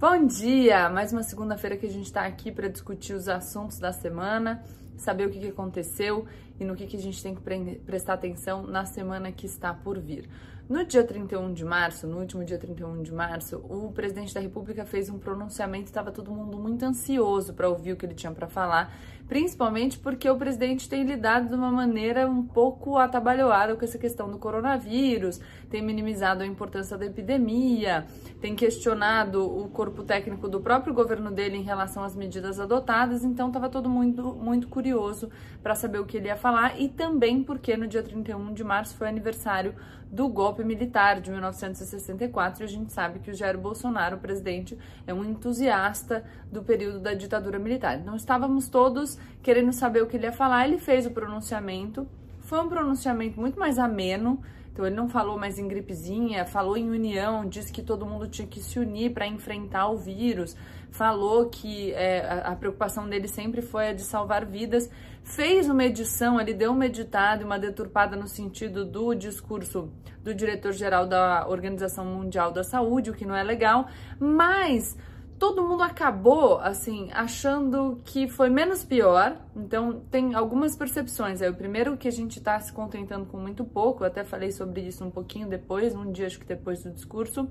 Bom 0.00 0.26
dia! 0.26 0.88
Mais 0.88 1.12
uma 1.12 1.24
segunda-feira 1.24 1.76
que 1.76 1.84
a 1.84 1.90
gente 1.90 2.04
está 2.04 2.24
aqui 2.24 2.52
para 2.52 2.68
discutir 2.68 3.14
os 3.14 3.28
assuntos 3.28 3.80
da 3.80 3.92
semana, 3.92 4.62
saber 4.96 5.26
o 5.26 5.28
que, 5.28 5.44
aconteceu 5.48 6.24
e 6.56 6.64
no 6.64 6.76
que, 6.76 6.86
que 6.86 6.96
a 6.96 7.00
gente 7.00 7.20
tem 7.20 7.34
que 7.34 7.40
pre 7.40 7.80
prestar 7.84 8.12
atenção 8.12 8.62
na 8.62 8.84
semana 8.84 9.32
que 9.32 9.44
está 9.44 9.74
por 9.74 9.98
vir. 9.98 10.28
No 10.68 10.84
dia 10.84 11.02
31 11.02 11.52
de 11.52 11.64
março, 11.64 12.06
no 12.06 12.20
último 12.20 12.44
dia 12.44 12.58
31 12.58 13.02
de 13.02 13.12
março, 13.12 13.56
o 13.68 13.90
presidente 13.90 14.32
da 14.32 14.38
República 14.40 14.84
fez 14.84 15.10
um 15.10 15.18
pronunciamento, 15.18 15.86
estava 15.86 16.12
todo 16.12 16.30
mundo 16.30 16.56
muito 16.58 16.84
ansioso 16.84 17.52
para 17.52 17.68
ouvir 17.68 17.94
o 17.94 17.96
que 17.96 18.06
ele 18.06 18.14
tinha 18.14 18.30
para 18.30 18.46
falar, 18.46 18.94
principalmente 19.28 19.98
porque 19.98 20.28
o 20.28 20.36
presidente 20.36 20.88
tem 20.88 21.04
lidado 21.04 21.48
de 21.48 21.54
uma 21.54 21.70
maneira 21.70 22.28
um 22.28 22.42
pouco 22.42 22.96
atabalhoada 22.96 23.76
com 23.76 23.84
essa 23.84 23.98
questão 23.98 24.30
do 24.30 24.38
coronavírus, 24.38 25.38
tem 25.68 25.82
minimizado 25.82 26.42
a 26.42 26.46
importância 26.46 26.96
da 26.96 27.04
epidemia, 27.04 28.06
tem 28.40 28.56
questionado 28.56 29.44
o 29.44 29.68
corpo 29.68 30.02
técnico 30.02 30.48
do 30.48 30.60
próprio 30.60 30.94
governo 30.94 31.30
dele 31.30 31.58
em 31.58 31.62
relação 31.62 32.02
às 32.02 32.16
medidas 32.16 32.58
adotadas, 32.58 33.22
então 33.22 33.48
estava 33.48 33.68
todo 33.68 33.88
mundo 33.88 34.34
muito 34.34 34.66
curioso 34.68 35.30
para 35.62 35.74
saber 35.74 35.98
o 35.98 36.06
que 36.06 36.16
ele 36.16 36.28
ia 36.28 36.36
falar. 36.36 36.80
E 36.80 36.88
também 36.88 37.44
porque 37.44 37.76
no 37.76 37.86
dia 37.86 38.02
31 38.02 38.54
de 38.54 38.64
março 38.64 38.96
foi 38.96 39.08
aniversário 39.08 39.74
do 40.10 40.26
golpe 40.28 40.64
militar 40.64 41.20
de 41.20 41.30
1964 41.30 42.62
e 42.62 42.64
a 42.64 42.68
gente 42.68 42.92
sabe 42.92 43.18
que 43.18 43.30
o 43.30 43.34
Jair 43.34 43.58
Bolsonaro, 43.58 44.16
o 44.16 44.18
presidente, 44.20 44.78
é 45.06 45.12
um 45.12 45.24
entusiasta 45.24 46.24
do 46.50 46.62
período 46.62 46.98
da 46.98 47.12
ditadura 47.12 47.58
militar. 47.58 47.98
Então 47.98 48.16
estávamos 48.16 48.68
todos 48.68 49.17
querendo 49.42 49.72
saber 49.72 50.02
o 50.02 50.06
que 50.06 50.16
ele 50.16 50.26
ia 50.26 50.32
falar, 50.32 50.66
ele 50.66 50.78
fez 50.78 51.06
o 51.06 51.10
pronunciamento, 51.10 52.06
foi 52.40 52.60
um 52.60 52.68
pronunciamento 52.68 53.38
muito 53.40 53.58
mais 53.58 53.78
ameno, 53.78 54.40
então 54.72 54.86
ele 54.86 54.94
não 54.94 55.08
falou 55.08 55.36
mais 55.36 55.58
em 55.58 55.66
gripezinha, 55.66 56.44
falou 56.44 56.76
em 56.76 56.88
união, 56.88 57.44
disse 57.44 57.72
que 57.72 57.82
todo 57.82 58.06
mundo 58.06 58.28
tinha 58.28 58.46
que 58.46 58.60
se 58.60 58.78
unir 58.78 59.12
para 59.12 59.26
enfrentar 59.26 59.88
o 59.88 59.96
vírus, 59.96 60.56
falou 60.90 61.48
que 61.48 61.92
é, 61.92 62.20
a, 62.20 62.52
a, 62.52 62.56
preocupação 62.56 63.08
dele 63.08 63.26
sempre 63.26 63.60
foi 63.60 63.88
a 63.88 63.92
de 63.92 64.02
salvar 64.02 64.46
vidas, 64.46 64.88
fez 65.24 65.68
uma 65.68 65.84
edição, 65.84 66.40
ele 66.40 66.54
deu 66.54 66.72
uma 66.72 66.86
editada, 66.86 67.44
uma 67.44 67.58
deturpada 67.58 68.16
no 68.16 68.28
sentido 68.28 68.84
do 68.84 69.14
discurso 69.14 69.90
do 70.22 70.34
diretor-geral 70.34 71.06
da 71.06 71.46
Organização 71.48 72.04
Mundial 72.04 72.52
da 72.52 72.62
Saúde, 72.62 73.10
o 73.10 73.14
que 73.14 73.26
não 73.26 73.34
é 73.34 73.42
legal, 73.42 73.88
mas 74.18 74.96
todo 75.38 75.62
mundo 75.62 75.82
acabou, 75.82 76.58
assim, 76.58 77.08
achando 77.12 78.00
que 78.04 78.28
foi 78.28 78.50
menos 78.50 78.84
pior. 78.84 79.36
Então, 79.54 80.00
tem 80.10 80.34
algumas 80.34 80.76
percepções. 80.76 81.40
É 81.40 81.48
o 81.48 81.54
primeiro 81.54 81.96
que 81.96 82.08
a 82.08 82.12
gente 82.12 82.40
tá 82.40 82.58
se 82.60 82.72
contentando 82.72 83.26
com 83.26 83.38
muito 83.38 83.64
pouco. 83.64 84.02
Eu 84.02 84.08
até 84.08 84.24
falei 84.24 84.50
sobre 84.50 84.80
isso 84.82 85.04
um 85.04 85.10
pouquinho 85.10 85.48
depois, 85.48 85.94
um 85.94 86.10
dia 86.10 86.26
acho 86.26 86.38
que 86.38 86.46
depois 86.46 86.82
do 86.82 86.90
discurso, 86.90 87.48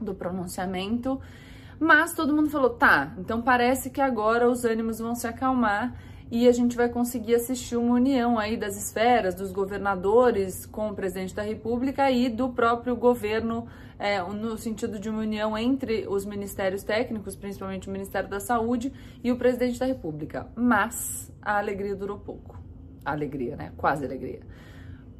do 0.00 0.14
pronunciamento. 0.14 1.20
Mas 1.80 2.14
todo 2.14 2.34
mundo 2.34 2.50
falou, 2.50 2.70
tá, 2.70 3.14
então 3.18 3.42
parece 3.42 3.90
que 3.90 4.00
agora 4.00 4.48
os 4.48 4.64
ânimos 4.64 4.98
vão 4.98 5.14
se 5.14 5.26
acalmar 5.26 5.94
e 6.30 6.48
a 6.48 6.52
gente 6.52 6.76
vai 6.76 6.88
conseguir 6.88 7.34
assistir 7.34 7.76
uma 7.76 7.94
união 7.94 8.38
aí 8.38 8.56
das 8.56 8.76
esferas, 8.76 9.34
dos 9.34 9.52
governadores 9.52 10.66
com 10.66 10.90
o 10.90 10.94
presidente 10.94 11.34
da 11.34 11.42
República 11.42 12.10
e 12.10 12.28
do 12.28 12.48
próprio 12.48 12.96
governo, 12.96 13.66
é, 13.98 14.20
no 14.22 14.56
sentido 14.56 14.98
de 14.98 15.08
uma 15.08 15.20
união 15.20 15.56
entre 15.56 16.06
os 16.08 16.24
ministérios 16.24 16.82
técnicos, 16.82 17.36
principalmente 17.36 17.88
o 17.88 17.92
Ministério 17.92 18.28
da 18.28 18.40
Saúde 18.40 18.92
e 19.22 19.30
o 19.30 19.36
presidente 19.36 19.78
da 19.78 19.86
República. 19.86 20.48
Mas 20.56 21.32
a 21.40 21.58
alegria 21.58 21.94
durou 21.94 22.18
pouco. 22.18 22.58
A 23.04 23.12
alegria, 23.12 23.54
né? 23.54 23.72
Quase 23.76 24.04
alegria 24.04 24.40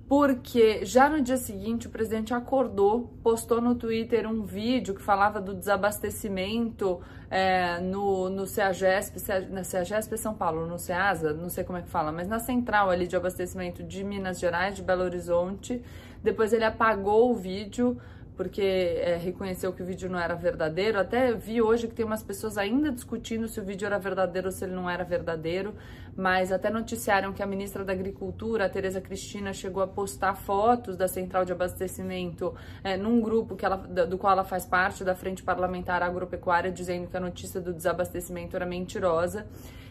porque 0.08 0.84
já 0.84 1.08
no 1.08 1.20
dia 1.22 1.36
seguinte 1.36 1.86
o 1.86 1.90
presidente 1.90 2.34
acordou, 2.34 3.12
postou 3.22 3.60
no 3.60 3.74
Twitter 3.74 4.28
um 4.28 4.42
vídeo 4.42 4.94
que 4.94 5.00
falava 5.00 5.40
do 5.40 5.54
desabastecimento 5.54 7.00
é, 7.30 7.80
no, 7.80 8.28
no 8.28 8.46
CEAGESP, 8.46 9.18
na 9.50 9.64
CEAGESP 9.64 10.14
é 10.14 10.16
São 10.16 10.34
Paulo, 10.34 10.66
no 10.66 10.78
CEASA, 10.78 11.32
não 11.32 11.48
sei 11.48 11.64
como 11.64 11.78
é 11.78 11.82
que 11.82 11.88
fala, 11.88 12.12
mas 12.12 12.28
na 12.28 12.38
central 12.38 12.90
ali 12.90 13.06
de 13.06 13.16
abastecimento 13.16 13.82
de 13.82 14.04
Minas 14.04 14.38
Gerais, 14.38 14.76
de 14.76 14.82
Belo 14.82 15.02
Horizonte. 15.02 15.82
Depois 16.22 16.52
ele 16.52 16.64
apagou 16.64 17.30
o 17.30 17.34
vídeo, 17.34 17.98
porque 18.36 18.62
é, 18.62 19.16
reconheceu 19.16 19.72
que 19.72 19.82
o 19.82 19.86
vídeo 19.86 20.10
não 20.10 20.18
era 20.18 20.34
verdadeiro. 20.34 20.98
Até 20.98 21.32
vi 21.32 21.62
hoje 21.62 21.86
que 21.86 21.94
tem 21.94 22.04
umas 22.04 22.22
pessoas 22.22 22.58
ainda 22.58 22.90
discutindo 22.90 23.46
se 23.46 23.60
o 23.60 23.64
vídeo 23.64 23.86
era 23.86 23.98
verdadeiro 23.98 24.48
ou 24.48 24.52
se 24.52 24.64
ele 24.64 24.74
não 24.74 24.90
era 24.90 25.04
verdadeiro, 25.04 25.74
mas 26.16 26.50
até 26.50 26.68
noticiaram 26.70 27.32
que 27.32 27.42
a 27.42 27.46
ministra 27.46 27.84
da 27.84 27.92
Agricultura, 27.92 28.68
Tereza 28.68 29.00
Cristina, 29.00 29.52
chegou 29.52 29.82
a 29.82 29.86
postar 29.86 30.34
fotos 30.34 30.96
da 30.96 31.06
central 31.06 31.44
de 31.44 31.52
abastecimento 31.52 32.54
é, 32.82 32.96
num 32.96 33.20
grupo 33.20 33.54
que 33.54 33.64
ela, 33.64 33.76
do 33.76 34.18
qual 34.18 34.32
ela 34.32 34.44
faz 34.44 34.64
parte, 34.66 35.04
da 35.04 35.14
Frente 35.14 35.42
Parlamentar 35.42 36.02
Agropecuária, 36.02 36.70
dizendo 36.72 37.08
que 37.08 37.16
a 37.16 37.20
notícia 37.20 37.60
do 37.60 37.72
desabastecimento 37.72 38.56
era 38.56 38.66
mentirosa. 38.66 39.46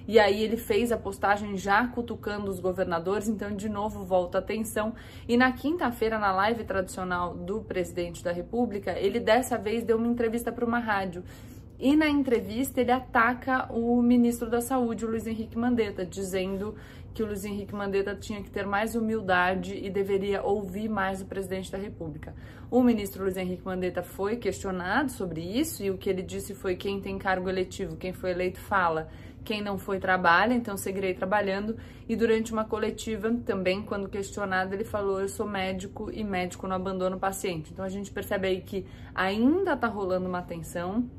E 0.07 0.19
aí 0.19 0.43
ele 0.43 0.57
fez 0.57 0.91
a 0.91 0.97
postagem 0.97 1.57
já 1.57 1.87
cutucando 1.87 2.49
os 2.49 2.59
governadores, 2.59 3.27
então 3.27 3.55
de 3.55 3.69
novo 3.69 4.03
volta 4.03 4.37
a 4.37 4.41
atenção. 4.41 4.93
E 5.27 5.37
na 5.37 5.51
quinta-feira, 5.51 6.19
na 6.19 6.31
live 6.31 6.63
tradicional 6.63 7.33
do 7.35 7.61
presidente 7.61 8.23
da 8.23 8.31
República, 8.31 8.91
ele 8.99 9.19
dessa 9.19 9.57
vez 9.57 9.83
deu 9.83 9.97
uma 9.97 10.07
entrevista 10.07 10.51
para 10.51 10.65
uma 10.65 10.79
rádio. 10.79 11.23
E 11.79 11.95
na 11.95 12.07
entrevista 12.07 12.79
ele 12.79 12.91
ataca 12.91 13.71
o 13.73 14.01
ministro 14.01 14.49
da 14.49 14.61
Saúde, 14.61 15.05
o 15.05 15.09
Luiz 15.09 15.27
Henrique 15.27 15.57
Mandetta, 15.57 16.05
dizendo 16.05 16.75
que 17.13 17.21
o 17.21 17.27
Luiz 17.27 17.45
Henrique 17.45 17.75
Mandetta 17.75 18.15
tinha 18.15 18.41
que 18.41 18.49
ter 18.49 18.65
mais 18.65 18.95
humildade 18.95 19.75
e 19.75 19.89
deveria 19.89 20.41
ouvir 20.41 20.89
mais 20.89 21.21
o 21.21 21.25
presidente 21.25 21.71
da 21.71 21.77
República. 21.77 22.33
O 22.71 22.81
ministro 22.81 23.23
Luiz 23.23 23.37
Henrique 23.37 23.65
Mandetta 23.65 24.01
foi 24.01 24.37
questionado 24.37 25.11
sobre 25.11 25.41
isso 25.41 25.83
e 25.83 25.91
o 25.91 25.97
que 25.97 26.09
ele 26.09 26.23
disse 26.23 26.55
foi 26.55 26.75
quem 26.75 26.99
tem 26.99 27.19
cargo 27.19 27.47
eletivo, 27.47 27.97
quem 27.97 28.13
foi 28.13 28.31
eleito 28.31 28.59
fala, 28.59 29.09
quem 29.43 29.61
não 29.61 29.77
foi 29.77 29.99
trabalha, 29.99 30.53
então 30.53 30.77
seguirei 30.77 31.13
trabalhando. 31.13 31.77
E 32.07 32.15
durante 32.15 32.51
uma 32.51 32.65
coletiva 32.65 33.31
também, 33.45 33.81
quando 33.81 34.09
questionado, 34.09 34.73
ele 34.73 34.83
falou: 34.83 35.19
Eu 35.19 35.29
sou 35.29 35.47
médico 35.47 36.09
e 36.11 36.23
médico 36.23 36.67
não 36.67 36.75
abandona 36.75 37.15
o 37.15 37.19
paciente. 37.19 37.71
Então 37.71 37.83
a 37.83 37.89
gente 37.89 38.11
percebe 38.11 38.47
aí 38.47 38.61
que 38.61 38.85
ainda 39.13 39.75
tá 39.75 39.87
rolando 39.87 40.27
uma 40.27 40.41
tensão, 40.41 41.09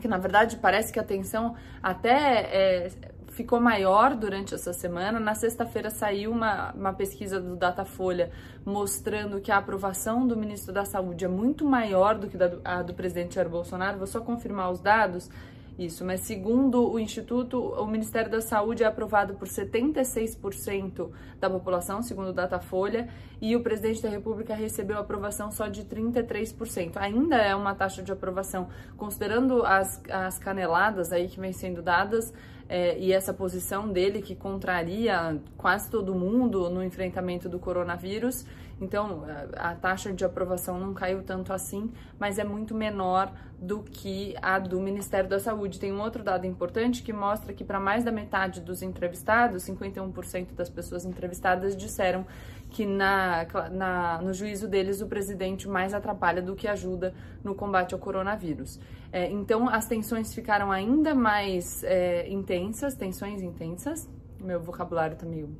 que 0.00 0.08
na 0.08 0.18
verdade 0.18 0.56
parece 0.56 0.92
que 0.92 1.00
a 1.00 1.04
tensão 1.04 1.54
até 1.82 2.10
é, 2.10 2.90
ficou 3.32 3.60
maior 3.60 4.14
durante 4.14 4.54
essa 4.54 4.72
semana. 4.72 5.18
Na 5.18 5.34
sexta-feira 5.34 5.90
saiu 5.90 6.30
uma, 6.30 6.72
uma 6.72 6.92
pesquisa 6.92 7.40
do 7.40 7.56
Datafolha 7.56 8.30
mostrando 8.64 9.40
que 9.40 9.50
a 9.50 9.56
aprovação 9.56 10.26
do 10.26 10.36
ministro 10.36 10.72
da 10.72 10.84
Saúde 10.84 11.24
é 11.24 11.28
muito 11.28 11.64
maior 11.64 12.14
do 12.16 12.28
que 12.28 12.36
da, 12.36 12.52
a 12.64 12.82
do 12.82 12.94
presidente 12.94 13.34
Jair 13.34 13.48
Bolsonaro. 13.48 13.98
Vou 13.98 14.06
só 14.06 14.20
confirmar 14.20 14.70
os 14.70 14.80
dados. 14.80 15.30
Isso, 15.78 16.04
mas 16.04 16.20
segundo 16.20 16.90
o 16.92 16.98
Instituto, 16.98 17.58
o 17.58 17.86
Ministério 17.86 18.30
da 18.30 18.42
Saúde 18.42 18.84
é 18.84 18.86
aprovado 18.86 19.34
por 19.34 19.48
76% 19.48 21.10
da 21.40 21.48
população, 21.48 22.02
segundo 22.02 22.28
o 22.28 22.32
Datafolha, 22.32 23.08
e 23.40 23.56
o 23.56 23.62
presidente 23.62 24.02
da 24.02 24.08
República 24.08 24.54
recebeu 24.54 24.98
aprovação 24.98 25.50
só 25.50 25.68
de 25.68 25.84
33%. 25.84 26.96
Ainda 26.96 27.36
é 27.36 27.54
uma 27.54 27.74
taxa 27.74 28.02
de 28.02 28.12
aprovação, 28.12 28.68
considerando 28.98 29.64
as, 29.64 30.00
as 30.10 30.38
caneladas 30.38 31.10
aí 31.10 31.26
que 31.26 31.40
vem 31.40 31.52
sendo 31.52 31.80
dadas, 31.80 32.34
é, 32.72 32.98
e 32.98 33.12
essa 33.12 33.34
posição 33.34 33.92
dele 33.92 34.22
que 34.22 34.34
contraria 34.34 35.38
quase 35.58 35.90
todo 35.90 36.14
mundo 36.14 36.70
no 36.70 36.82
enfrentamento 36.82 37.46
do 37.46 37.58
coronavírus. 37.58 38.46
Então, 38.80 39.24
a 39.58 39.74
taxa 39.74 40.10
de 40.10 40.24
aprovação 40.24 40.80
não 40.80 40.94
caiu 40.94 41.22
tanto 41.22 41.52
assim, 41.52 41.92
mas 42.18 42.38
é 42.38 42.44
muito 42.44 42.74
menor 42.74 43.30
do 43.60 43.82
que 43.82 44.34
a 44.40 44.58
do 44.58 44.80
Ministério 44.80 45.28
da 45.28 45.38
Saúde. 45.38 45.78
Tem 45.78 45.92
um 45.92 46.00
outro 46.00 46.24
dado 46.24 46.46
importante 46.46 47.02
que 47.02 47.12
mostra 47.12 47.52
que 47.52 47.62
para 47.62 47.78
mais 47.78 48.04
da 48.04 48.10
metade 48.10 48.62
dos 48.62 48.80
entrevistados, 48.80 49.64
51% 49.64 50.54
das 50.54 50.70
pessoas 50.70 51.04
entrevistadas 51.04 51.76
disseram 51.76 52.26
que 52.72 52.86
na, 52.86 53.46
na, 53.70 54.22
no 54.22 54.32
juízo 54.32 54.66
deles 54.66 55.02
o 55.02 55.06
presidente 55.06 55.68
mais 55.68 55.92
atrapalha 55.92 56.40
do 56.40 56.56
que 56.56 56.66
ajuda 56.66 57.14
no 57.44 57.54
combate 57.54 57.92
ao 57.92 58.00
coronavírus. 58.00 58.80
É, 59.12 59.30
então 59.30 59.68
as 59.68 59.86
tensões 59.86 60.34
ficaram 60.34 60.72
ainda 60.72 61.14
mais 61.14 61.84
é, 61.84 62.26
intensas, 62.30 62.94
tensões 62.94 63.42
intensas. 63.42 64.08
Meu 64.40 64.58
vocabulário 64.58 65.16
tá 65.16 65.26
meio 65.26 65.54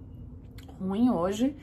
ruim 0.80 1.10
hoje. 1.10 1.54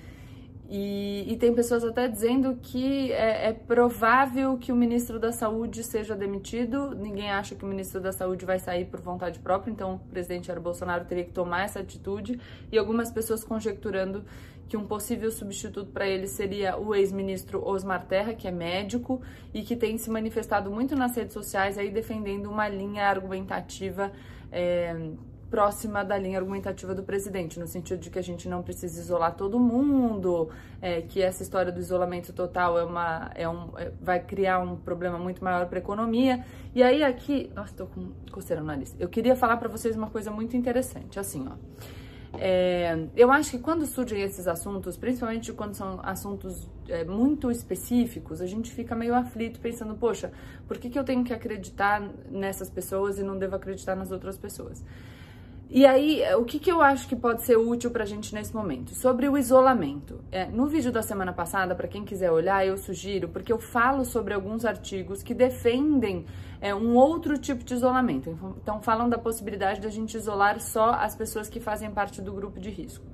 E, 0.72 1.26
e, 1.28 1.36
tem 1.36 1.52
pessoas 1.52 1.84
até 1.84 2.08
dizendo 2.08 2.60
que 2.62 3.12
é, 3.12 3.48
é, 3.48 3.54
provável 3.54 4.56
que 4.56 4.72
o 4.72 4.76
ministro 4.76 5.20
da 5.20 5.32
Saúde 5.32 5.84
seja 5.84 6.16
demitido. 6.16 6.94
Ninguém 6.94 7.32
acha 7.32 7.56
que 7.56 7.66
o 7.66 7.68
ministro 7.68 8.00
da 8.00 8.12
Saúde 8.12 8.46
vai 8.46 8.60
sair 8.60 8.86
por 8.86 9.02
vontade 9.02 9.40
própria, 9.40 9.72
então 9.72 9.96
o 9.96 10.00
presidente 10.12 10.46
Jair 10.46 10.62
Bolsonaro 10.62 11.06
teria 11.06 11.24
que 11.24 11.32
tomar 11.32 11.64
essa 11.64 11.80
atitude. 11.80 12.40
E 12.72 12.78
algumas 12.78 13.12
pessoas 13.12 13.44
conjecturando 13.44 14.24
que 14.70 14.78
um 14.78 14.86
possível 14.86 15.32
substituto 15.32 15.92
para 15.92 16.08
ele 16.08 16.28
seria 16.28 16.78
o 16.78 16.94
ex-ministro 16.94 17.68
Osmar 17.68 18.06
Terra, 18.06 18.36
que 18.36 18.48
é 18.48 18.52
médico 18.52 19.20
e 19.52 19.64
que 19.64 19.76
tem 19.76 19.98
se 19.98 20.12
manifestado 20.12 20.70
muito 20.70 20.96
nas 20.96 21.16
redes 21.16 21.34
sociais 21.34 21.76
aí 21.78 21.90
defendendo 21.90 22.46
uma 22.46 22.70
linha 22.70 23.08
argumentativa. 23.08 24.12
É, 24.52 24.96
próxima 25.50 26.04
da 26.04 26.16
linha 26.16 26.38
argumentativa 26.38 26.94
do 26.94 27.02
presidente, 27.02 27.60
no 27.60 27.66
sentido 27.66 28.00
de 28.00 28.12
que 28.12 28.20
a 28.20 28.22
gente 28.22 28.48
não 28.48 28.62
precisa 28.62 29.02
isolar 29.02 29.36
todo 29.36 29.60
mundo, 29.60 30.50
é, 30.80 31.02
que 31.02 31.22
essa 31.22 31.42
história 31.42 31.72
do 31.72 31.80
isolamento 31.80 32.32
total 32.32 32.78
é 32.78 32.84
uma, 32.84 33.32
é 33.34 33.50
um, 33.50 33.72
é, 33.78 33.92
vai 34.00 34.20
criar 34.20 34.60
um 34.60 34.76
problema 34.76 35.18
muito 35.18 35.44
maior 35.44 35.66
para 35.66 35.80
a 35.80 35.82
economia. 35.82 36.46
E 36.76 36.84
aí 36.84 37.04
aqui, 37.04 37.52
nossa, 37.56 37.74
tô 37.74 37.88
com 37.88 38.12
coceira 38.32 38.62
no 38.62 38.68
nariz. 38.68 38.96
Eu 39.00 39.10
queria 39.10 39.36
falar 39.36 39.58
para 39.58 39.68
vocês 39.68 39.96
uma 39.96 40.12
coisa 40.12 40.30
muito 40.30 40.56
interessante, 40.56 41.20
assim, 41.20 41.48
ó. 41.50 41.56
É, 42.38 43.08
eu 43.16 43.32
acho 43.32 43.52
que 43.52 43.60
quando 43.60 43.86
surgem 43.86 44.22
esses 44.22 44.48
assuntos, 44.48 44.96
principalmente 44.98 45.52
quando 45.52 45.74
são 45.74 46.00
assuntos 46.04 46.68
é, 46.88 47.04
muito 47.04 47.50
específicos, 47.50 48.40
a 48.42 48.46
gente 48.46 48.72
fica 48.72 48.96
meio 48.96 49.16
aflito 49.16 49.60
pensando, 49.60 49.96
poxa, 49.96 50.32
por 50.68 50.78
que, 50.78 50.90
que 50.90 51.00
eu 51.00 51.04
tenho 51.04 51.24
que 51.24 51.34
acreditar 51.34 52.02
nessas 52.30 52.70
pessoas 52.70 53.18
e 53.18 53.24
não 53.24 53.38
devo 53.38 53.56
acreditar 53.56 53.96
nas 53.96 54.12
outras 54.12 54.38
pessoas? 54.38 54.84
E 55.72 55.86
aí, 55.86 56.24
o 56.34 56.44
que, 56.46 56.58
que 56.58 56.72
eu 56.72 56.82
acho 56.82 57.08
que 57.08 57.16
pode 57.16 57.44
ser 57.44 57.56
útil 57.56 57.92
pra 57.92 58.04
gente 58.04 58.34
nesse 58.34 58.56
momento? 58.56 58.96
Sobre 58.96 59.30
o 59.30 59.38
isolamento. 59.38 60.20
É, 60.32 60.48
no 60.48 60.66
vídeo 60.66 60.92
da 60.92 61.04
semana 61.04 61.32
passada, 61.32 61.76
para 61.76 61.88
quem 61.88 62.04
quiser 62.04 62.32
olhar, 62.32 62.66
eu 62.66 62.76
sugiro, 62.76 63.30
porque 63.30 63.54
eu 63.54 63.60
falo 63.60 64.04
sobre 64.04 64.34
alguns 64.34 64.66
artigos 64.66 65.22
que 65.22 65.32
defendem 65.32 66.26
é, 66.60 66.74
um 66.74 66.96
outro 66.96 67.38
tipo 67.38 67.64
de 67.64 67.76
isolamento. 67.76 68.36
Então, 68.64 68.82
falam 68.82 69.08
da 69.08 69.20
possibilidade 69.20 69.80
da 69.80 69.90
gente 69.90 70.18
isolar 70.18 70.60
só 70.60 70.90
as 70.90 71.16
pessoas 71.16 71.48
que 71.48 71.60
fazem 71.60 71.92
parte 71.92 72.20
do 72.20 72.34
grupo 72.34 72.60
de 72.60 72.72
risco. 72.72 73.06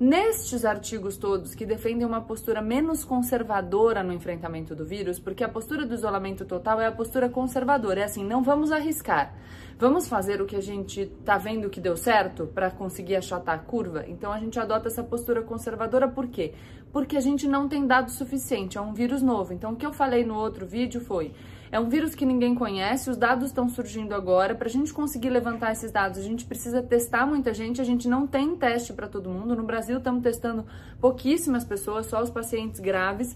Nestes 0.00 0.64
artigos 0.64 1.16
todos 1.16 1.54
que 1.54 1.66
defendem 1.66 2.06
uma 2.06 2.20
postura 2.20 2.60
menos 2.60 3.04
conservadora 3.04 4.02
no 4.02 4.12
enfrentamento 4.12 4.74
do 4.74 4.84
vírus, 4.84 5.18
porque 5.18 5.44
a 5.44 5.48
postura 5.48 5.86
do 5.86 5.94
isolamento 5.94 6.44
total 6.44 6.80
é 6.80 6.86
a 6.86 6.92
postura 6.92 7.28
conservadora, 7.28 8.00
é 8.00 8.04
assim, 8.04 8.24
não 8.24 8.42
vamos 8.42 8.72
arriscar. 8.72 9.34
Vamos 9.78 10.06
fazer 10.06 10.40
o 10.40 10.46
que 10.46 10.54
a 10.54 10.60
gente 10.60 11.06
tá 11.24 11.36
vendo 11.36 11.68
que 11.68 11.80
deu 11.80 11.96
certo 11.96 12.46
para 12.46 12.70
conseguir 12.70 13.16
achatar 13.16 13.56
a 13.56 13.58
curva? 13.58 14.04
Então 14.06 14.30
a 14.32 14.38
gente 14.38 14.58
adota 14.58 14.88
essa 14.88 15.02
postura 15.02 15.42
conservadora 15.42 16.06
por 16.06 16.28
quê? 16.28 16.54
Porque 16.92 17.16
a 17.16 17.20
gente 17.20 17.48
não 17.48 17.68
tem 17.68 17.86
dado 17.86 18.10
suficiente, 18.10 18.78
é 18.78 18.80
um 18.80 18.94
vírus 18.94 19.22
novo. 19.22 19.52
Então 19.52 19.72
o 19.72 19.76
que 19.76 19.84
eu 19.84 19.92
falei 19.92 20.24
no 20.24 20.34
outro 20.34 20.66
vídeo 20.66 21.00
foi: 21.00 21.32
é 21.72 21.80
um 21.80 21.88
vírus 21.88 22.14
que 22.14 22.26
ninguém 22.26 22.54
conhece, 22.54 23.08
os 23.08 23.16
dados 23.16 23.46
estão 23.46 23.66
surgindo 23.66 24.14
agora. 24.14 24.54
Para 24.54 24.68
a 24.68 24.70
gente 24.70 24.92
conseguir 24.92 25.30
levantar 25.30 25.72
esses 25.72 25.90
dados, 25.90 26.18
a 26.18 26.22
gente 26.22 26.44
precisa 26.44 26.82
testar 26.82 27.24
muita 27.24 27.54
gente. 27.54 27.80
A 27.80 27.84
gente 27.84 28.06
não 28.06 28.26
tem 28.26 28.54
teste 28.54 28.92
para 28.92 29.08
todo 29.08 29.30
mundo. 29.30 29.56
No 29.56 29.62
Brasil, 29.62 29.96
estamos 29.96 30.22
testando 30.22 30.66
pouquíssimas 31.00 31.64
pessoas, 31.64 32.04
só 32.04 32.22
os 32.22 32.28
pacientes 32.28 32.78
graves. 32.78 33.34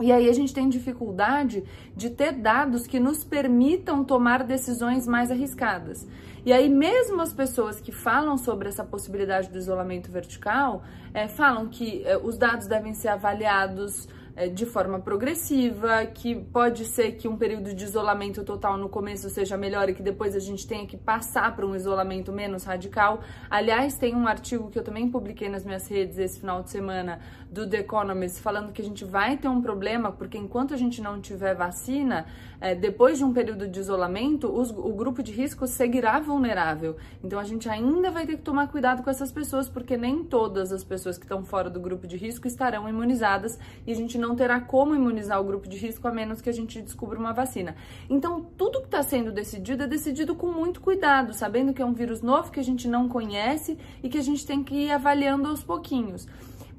E 0.00 0.10
aí 0.10 0.28
a 0.28 0.32
gente 0.32 0.52
tem 0.52 0.68
dificuldade 0.68 1.62
de 1.94 2.10
ter 2.10 2.32
dados 2.32 2.84
que 2.84 2.98
nos 2.98 3.22
permitam 3.22 4.02
tomar 4.02 4.42
decisões 4.42 5.06
mais 5.06 5.30
arriscadas. 5.30 6.04
E 6.44 6.52
aí 6.52 6.68
mesmo 6.68 7.20
as 7.20 7.32
pessoas 7.32 7.80
que 7.80 7.92
falam 7.92 8.36
sobre 8.36 8.68
essa 8.68 8.82
possibilidade 8.82 9.48
do 9.48 9.58
isolamento 9.58 10.10
vertical, 10.10 10.82
é, 11.14 11.28
falam 11.28 11.68
que 11.68 12.02
é, 12.04 12.16
os 12.16 12.36
dados 12.36 12.66
devem 12.66 12.92
ser 12.92 13.08
avaliados 13.08 14.08
de 14.54 14.64
forma 14.64 14.98
progressiva, 14.98 16.06
que 16.06 16.34
pode 16.34 16.84
ser 16.84 17.12
que 17.12 17.28
um 17.28 17.36
período 17.36 17.74
de 17.74 17.84
isolamento 17.84 18.42
total 18.44 18.76
no 18.78 18.88
começo 18.88 19.28
seja 19.28 19.56
melhor 19.56 19.88
e 19.88 19.94
que 19.94 20.02
depois 20.02 20.34
a 20.34 20.38
gente 20.38 20.66
tenha 20.66 20.86
que 20.86 20.96
passar 20.96 21.54
para 21.54 21.66
um 21.66 21.76
isolamento 21.76 22.32
menos 22.32 22.64
radical. 22.64 23.20
Aliás, 23.50 23.96
tem 23.96 24.14
um 24.14 24.26
artigo 24.26 24.70
que 24.70 24.78
eu 24.78 24.82
também 24.82 25.10
publiquei 25.10 25.48
nas 25.48 25.64
minhas 25.64 25.86
redes 25.86 26.18
esse 26.18 26.40
final 26.40 26.62
de 26.62 26.70
semana 26.70 27.20
do 27.52 27.68
The 27.68 27.80
Economist 27.80 28.40
falando 28.40 28.72
que 28.72 28.80
a 28.80 28.84
gente 28.84 29.04
vai 29.04 29.36
ter 29.36 29.46
um 29.46 29.60
problema 29.60 30.10
porque 30.10 30.38
enquanto 30.38 30.72
a 30.72 30.76
gente 30.76 31.02
não 31.02 31.20
tiver 31.20 31.54
vacina, 31.54 32.24
é, 32.58 32.74
depois 32.74 33.18
de 33.18 33.24
um 33.24 33.32
período 33.32 33.68
de 33.68 33.78
isolamento, 33.78 34.50
os, 34.50 34.70
o 34.70 34.92
grupo 34.94 35.22
de 35.22 35.32
risco 35.32 35.66
seguirá 35.66 36.18
vulnerável. 36.18 36.96
Então 37.22 37.38
a 37.38 37.44
gente 37.44 37.68
ainda 37.68 38.10
vai 38.10 38.24
ter 38.24 38.36
que 38.36 38.42
tomar 38.42 38.68
cuidado 38.68 39.02
com 39.02 39.10
essas 39.10 39.30
pessoas 39.30 39.68
porque 39.68 39.98
nem 39.98 40.24
todas 40.24 40.72
as 40.72 40.82
pessoas 40.82 41.18
que 41.18 41.24
estão 41.24 41.44
fora 41.44 41.68
do 41.68 41.78
grupo 41.78 42.06
de 42.06 42.16
risco 42.16 42.46
estarão 42.46 42.88
imunizadas 42.88 43.58
e 43.86 43.92
a 43.92 43.94
gente 43.94 44.16
não 44.16 44.34
terá 44.34 44.58
como 44.58 44.94
imunizar 44.94 45.38
o 45.38 45.44
grupo 45.44 45.68
de 45.68 45.76
risco 45.76 46.08
a 46.08 46.10
menos 46.10 46.40
que 46.40 46.48
a 46.48 46.54
gente 46.54 46.80
descubra 46.80 47.18
uma 47.18 47.34
vacina. 47.34 47.76
Então, 48.08 48.46
tudo 48.56 48.80
que 48.80 48.86
está 48.86 49.02
sendo 49.02 49.30
decidido 49.30 49.82
é 49.82 49.86
decidido 49.86 50.34
com 50.34 50.46
muito 50.46 50.80
cuidado, 50.80 51.34
sabendo 51.34 51.74
que 51.74 51.82
é 51.82 51.84
um 51.84 51.92
vírus 51.92 52.22
novo 52.22 52.50
que 52.50 52.60
a 52.60 52.64
gente 52.64 52.88
não 52.88 53.08
conhece 53.08 53.76
e 54.02 54.08
que 54.08 54.16
a 54.16 54.22
gente 54.22 54.46
tem 54.46 54.64
que 54.64 54.74
ir 54.74 54.90
avaliando 54.90 55.48
aos 55.48 55.62
pouquinhos. 55.62 56.26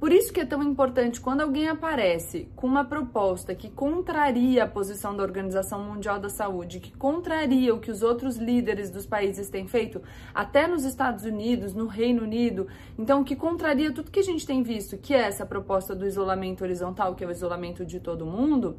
Por 0.04 0.12
isso 0.12 0.34
que 0.34 0.42
é 0.42 0.46
tão 0.46 0.62
importante 0.62 1.22
quando 1.22 1.40
alguém 1.40 1.70
aparece 1.70 2.50
com 2.58 2.68
uma 2.68 2.84
proposta 2.84 3.56
que 3.56 3.70
contraria 3.70 4.66
a 4.66 4.68
posição 4.68 5.16
da 5.16 5.24
Organização 5.24 5.82
Mundial 5.82 6.20
da 6.20 6.28
Saúde, 6.28 6.82
que 6.82 6.92
contraria 6.92 7.74
o 7.74 7.80
que 7.80 7.90
os 7.90 8.04
outros 8.04 8.36
líderes 8.36 8.90
dos 8.90 9.06
países 9.06 9.48
têm 9.48 9.66
feito, 9.66 10.02
até 10.36 10.68
nos 10.68 10.84
Estados 10.84 11.24
Unidos, 11.24 11.74
no 11.74 11.88
Reino 11.88 12.24
Unido, 12.24 12.68
então 13.00 13.24
que 13.24 13.34
contraria 13.34 13.94
tudo 13.94 14.12
que 14.12 14.20
a 14.20 14.24
gente 14.24 14.46
tem 14.46 14.62
visto, 14.62 14.98
que 14.98 15.14
é 15.14 15.20
essa 15.20 15.46
proposta 15.46 15.96
do 15.96 16.06
isolamento 16.06 16.66
horizontal, 16.66 17.16
que 17.16 17.24
é 17.24 17.28
o 17.28 17.32
isolamento 17.32 17.86
de 17.86 18.02
todo 18.02 18.26
mundo, 18.26 18.78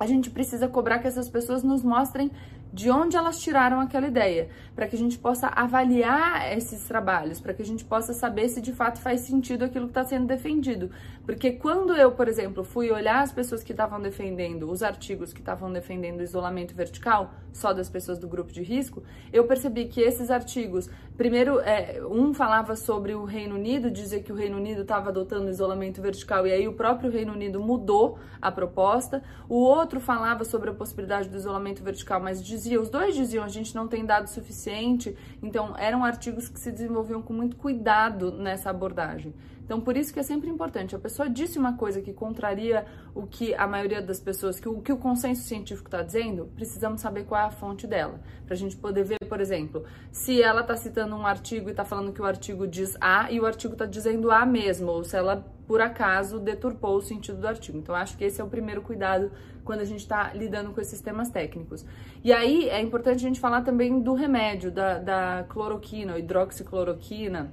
a 0.00 0.06
gente 0.06 0.30
precisa 0.30 0.68
cobrar 0.68 0.98
que 0.98 1.06
essas 1.06 1.28
pessoas 1.28 1.62
nos 1.62 1.82
mostrem 1.82 2.30
de 2.72 2.90
onde 2.90 3.16
elas 3.16 3.40
tiraram 3.40 3.80
aquela 3.80 4.06
ideia, 4.06 4.48
para 4.74 4.86
que 4.86 4.94
a 4.94 4.98
gente 4.98 5.18
possa 5.18 5.48
avaliar 5.48 6.56
esses 6.56 6.84
trabalhos, 6.84 7.40
para 7.40 7.54
que 7.54 7.62
a 7.62 7.64
gente 7.64 7.84
possa 7.84 8.12
saber 8.12 8.48
se 8.48 8.60
de 8.60 8.72
fato 8.72 9.00
faz 9.00 9.20
sentido 9.22 9.64
aquilo 9.64 9.86
que 9.86 9.90
está 9.92 10.04
sendo 10.04 10.26
defendido. 10.26 10.90
Porque 11.28 11.52
quando 11.52 11.94
eu, 11.94 12.12
por 12.12 12.26
exemplo, 12.26 12.64
fui 12.64 12.90
olhar 12.90 13.22
as 13.22 13.30
pessoas 13.30 13.62
que 13.62 13.72
estavam 13.72 14.00
defendendo, 14.00 14.70
os 14.70 14.82
artigos 14.82 15.30
que 15.30 15.40
estavam 15.40 15.70
defendendo 15.70 16.20
o 16.20 16.22
isolamento 16.22 16.74
vertical, 16.74 17.34
só 17.52 17.74
das 17.74 17.90
pessoas 17.90 18.18
do 18.18 18.26
grupo 18.26 18.50
de 18.50 18.62
risco, 18.62 19.02
eu 19.30 19.44
percebi 19.44 19.84
que 19.84 20.00
esses 20.00 20.30
artigos, 20.30 20.88
primeiro, 21.18 21.60
é, 21.60 22.00
um 22.02 22.32
falava 22.32 22.74
sobre 22.74 23.14
o 23.14 23.26
Reino 23.26 23.56
Unido, 23.56 23.90
dizia 23.90 24.22
que 24.22 24.32
o 24.32 24.34
Reino 24.34 24.56
Unido 24.56 24.80
estava 24.80 25.10
adotando 25.10 25.50
isolamento 25.50 26.00
vertical 26.00 26.46
e 26.46 26.50
aí 26.50 26.66
o 26.66 26.72
próprio 26.72 27.10
Reino 27.10 27.34
Unido 27.34 27.60
mudou 27.60 28.18
a 28.40 28.50
proposta, 28.50 29.22
o 29.50 29.56
outro 29.56 30.00
falava 30.00 30.46
sobre 30.46 30.70
a 30.70 30.72
possibilidade 30.72 31.28
do 31.28 31.36
isolamento 31.36 31.82
vertical, 31.82 32.22
mas 32.22 32.42
dizia, 32.42 32.80
os 32.80 32.88
dois 32.88 33.14
diziam, 33.14 33.44
a 33.44 33.48
gente 33.48 33.74
não 33.74 33.86
tem 33.86 34.02
dado 34.02 34.28
suficiente, 34.28 35.14
então 35.42 35.76
eram 35.76 36.02
artigos 36.06 36.48
que 36.48 36.58
se 36.58 36.72
desenvolviam 36.72 37.20
com 37.20 37.34
muito 37.34 37.54
cuidado 37.56 38.32
nessa 38.32 38.70
abordagem. 38.70 39.34
Então, 39.68 39.82
por 39.82 39.98
isso 39.98 40.14
que 40.14 40.18
é 40.18 40.22
sempre 40.22 40.48
importante. 40.48 40.96
A 40.96 40.98
pessoa 40.98 41.28
disse 41.28 41.58
uma 41.58 41.76
coisa 41.76 42.00
que 42.00 42.10
contraria 42.10 42.86
o 43.14 43.26
que 43.26 43.54
a 43.54 43.66
maioria 43.66 44.00
das 44.00 44.18
pessoas, 44.18 44.58
que 44.58 44.66
o 44.66 44.80
que 44.80 44.90
o 44.90 44.96
consenso 44.96 45.42
científico 45.42 45.88
está 45.88 46.02
dizendo, 46.02 46.50
precisamos 46.56 47.02
saber 47.02 47.24
qual 47.24 47.42
é 47.42 47.44
a 47.44 47.50
fonte 47.50 47.86
dela. 47.86 48.18
Para 48.46 48.54
a 48.54 48.56
gente 48.56 48.74
poder 48.78 49.04
ver, 49.04 49.18
por 49.28 49.42
exemplo, 49.42 49.84
se 50.10 50.42
ela 50.42 50.62
está 50.62 50.74
citando 50.74 51.14
um 51.14 51.26
artigo 51.26 51.68
e 51.68 51.72
está 51.72 51.84
falando 51.84 52.14
que 52.14 52.22
o 52.22 52.24
artigo 52.24 52.66
diz 52.66 52.96
A 52.98 53.30
e 53.30 53.38
o 53.38 53.44
artigo 53.44 53.74
está 53.74 53.84
dizendo 53.84 54.30
A 54.30 54.46
mesmo, 54.46 54.90
ou 54.90 55.04
se 55.04 55.14
ela, 55.14 55.44
por 55.66 55.82
acaso, 55.82 56.40
deturpou 56.40 56.96
o 56.96 57.02
sentido 57.02 57.38
do 57.38 57.46
artigo. 57.46 57.76
Então, 57.76 57.94
acho 57.94 58.16
que 58.16 58.24
esse 58.24 58.40
é 58.40 58.44
o 58.44 58.48
primeiro 58.48 58.80
cuidado 58.80 59.30
quando 59.66 59.80
a 59.80 59.84
gente 59.84 60.00
está 60.00 60.32
lidando 60.32 60.70
com 60.70 60.80
esses 60.80 61.02
temas 61.02 61.28
técnicos. 61.28 61.84
E 62.24 62.32
aí, 62.32 62.70
é 62.70 62.80
importante 62.80 63.16
a 63.16 63.28
gente 63.28 63.38
falar 63.38 63.60
também 63.60 64.00
do 64.00 64.14
remédio, 64.14 64.70
da, 64.70 64.98
da 64.98 65.44
cloroquina, 65.46 66.18
hidroxicloroquina, 66.18 67.52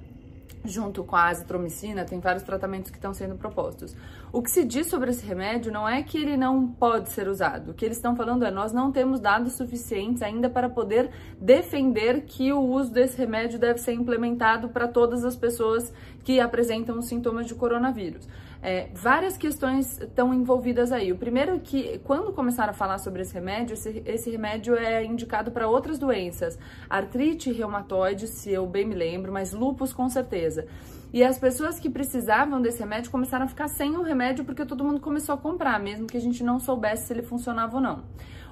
junto 0.64 1.04
com 1.04 1.16
a 1.16 1.28
azitromicina, 1.28 2.04
tem 2.04 2.18
vários 2.20 2.42
tratamentos 2.42 2.90
que 2.90 2.96
estão 2.96 3.14
sendo 3.14 3.36
propostos. 3.36 3.96
O 4.32 4.42
que 4.42 4.50
se 4.50 4.64
diz 4.64 4.88
sobre 4.88 5.10
esse 5.10 5.24
remédio 5.24 5.72
não 5.72 5.88
é 5.88 6.02
que 6.02 6.18
ele 6.18 6.36
não 6.36 6.66
pode 6.66 7.10
ser 7.10 7.28
usado. 7.28 7.70
O 7.70 7.74
que 7.74 7.84
eles 7.84 7.96
estão 7.96 8.16
falando 8.16 8.44
é 8.44 8.50
nós 8.50 8.72
não 8.72 8.90
temos 8.90 9.20
dados 9.20 9.52
suficientes 9.54 10.22
ainda 10.22 10.50
para 10.50 10.68
poder 10.68 11.10
defender 11.40 12.22
que 12.22 12.52
o 12.52 12.60
uso 12.60 12.92
desse 12.92 13.16
remédio 13.16 13.58
deve 13.58 13.78
ser 13.78 13.92
implementado 13.92 14.68
para 14.68 14.88
todas 14.88 15.24
as 15.24 15.36
pessoas 15.36 15.92
que 16.24 16.40
apresentam 16.40 17.00
sintomas 17.00 17.46
de 17.46 17.54
coronavírus. 17.54 18.26
É, 18.68 18.88
várias 18.92 19.36
questões 19.36 20.00
estão 20.00 20.34
envolvidas 20.34 20.90
aí. 20.90 21.12
O 21.12 21.16
primeiro 21.16 21.54
é 21.54 21.58
que, 21.60 22.00
quando 22.02 22.32
começaram 22.32 22.70
a 22.70 22.74
falar 22.74 22.98
sobre 22.98 23.22
esse 23.22 23.32
remédio, 23.32 23.74
esse, 23.74 24.02
esse 24.04 24.28
remédio 24.28 24.74
é 24.74 25.04
indicado 25.04 25.52
para 25.52 25.68
outras 25.68 26.00
doenças, 26.00 26.58
artrite 26.90 27.52
reumatoide, 27.52 28.26
se 28.26 28.50
eu 28.50 28.66
bem 28.66 28.84
me 28.84 28.96
lembro, 28.96 29.32
mas 29.32 29.52
lupus 29.52 29.92
com 29.92 30.08
certeza. 30.08 30.66
E 31.12 31.22
as 31.22 31.38
pessoas 31.38 31.78
que 31.78 31.88
precisavam 31.88 32.60
desse 32.60 32.80
remédio 32.80 33.08
começaram 33.08 33.44
a 33.44 33.48
ficar 33.48 33.68
sem 33.68 33.96
o 33.96 34.02
remédio 34.02 34.44
porque 34.44 34.64
todo 34.64 34.82
mundo 34.82 34.98
começou 34.98 35.36
a 35.36 35.38
comprar, 35.38 35.78
mesmo 35.78 36.08
que 36.08 36.16
a 36.16 36.20
gente 36.20 36.42
não 36.42 36.58
soubesse 36.58 37.06
se 37.06 37.12
ele 37.12 37.22
funcionava 37.22 37.76
ou 37.76 37.80
não. 37.80 38.02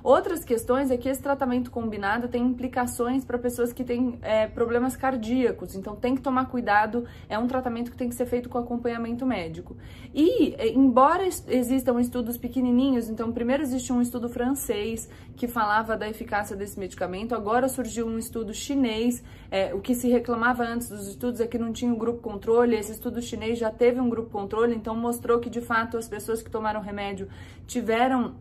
Outras 0.05 0.45
questões 0.45 0.91
é 0.91 0.99
que 0.99 1.09
esse 1.09 1.23
tratamento 1.23 1.71
combinado 1.71 2.29
tem 2.29 2.45
implicações 2.45 3.25
para 3.25 3.39
pessoas 3.39 3.73
que 3.73 3.83
têm 3.83 4.19
é, 4.21 4.47
problemas 4.47 4.95
cardíacos, 4.95 5.75
então 5.75 5.97
tem 5.97 6.15
que 6.15 6.21
tomar 6.21 6.45
cuidado, 6.51 7.07
é 7.27 7.39
um 7.39 7.47
tratamento 7.47 7.91
que 7.91 7.97
tem 7.97 8.11
que 8.11 8.15
ser 8.15 8.27
feito 8.27 8.51
com 8.51 8.59
acompanhamento 8.59 9.25
médico. 9.25 9.75
E, 10.13 10.55
é, 10.59 10.69
embora 10.69 11.27
existam 11.27 11.99
estudos 11.99 12.37
pequenininhos, 12.37 13.09
então 13.09 13.33
primeiro 13.33 13.63
existe 13.63 13.95
um 13.95 14.03
estudo 14.03 14.29
francês 14.29 15.09
que 15.37 15.49
falava 15.49 15.97
da 15.97 16.07
eficácia 16.07 16.55
desse 16.55 16.79
medicamento, 16.79 17.35
agora 17.35 17.67
surgiu 17.67 18.07
um 18.07 18.19
estudo 18.19 18.53
chinês, 18.53 19.25
é, 19.51 19.73
o 19.73 19.81
que 19.81 19.95
se 19.95 20.11
reclamava 20.11 20.65
antes 20.65 20.91
dos 20.91 21.09
estudos 21.09 21.41
é 21.41 21.47
que 21.47 21.57
não 21.57 21.73
tinha 21.73 21.91
um 21.91 21.97
grupo 21.97 22.21
controle, 22.21 22.77
esse 22.77 22.93
estudo 22.93 23.23
chinês 23.23 23.59
já 23.59 23.71
teve 23.71 23.99
um 23.99 24.11
grupo 24.11 24.29
controle, 24.29 24.75
então 24.75 24.95
mostrou 24.95 25.41
que 25.41 25.49
de 25.49 25.63
fato 25.63 25.97
as 25.97 26.07
pessoas 26.07 26.43
que 26.43 26.51
tomaram 26.51 26.83
remédio 26.83 27.27
tiveram 27.67 28.35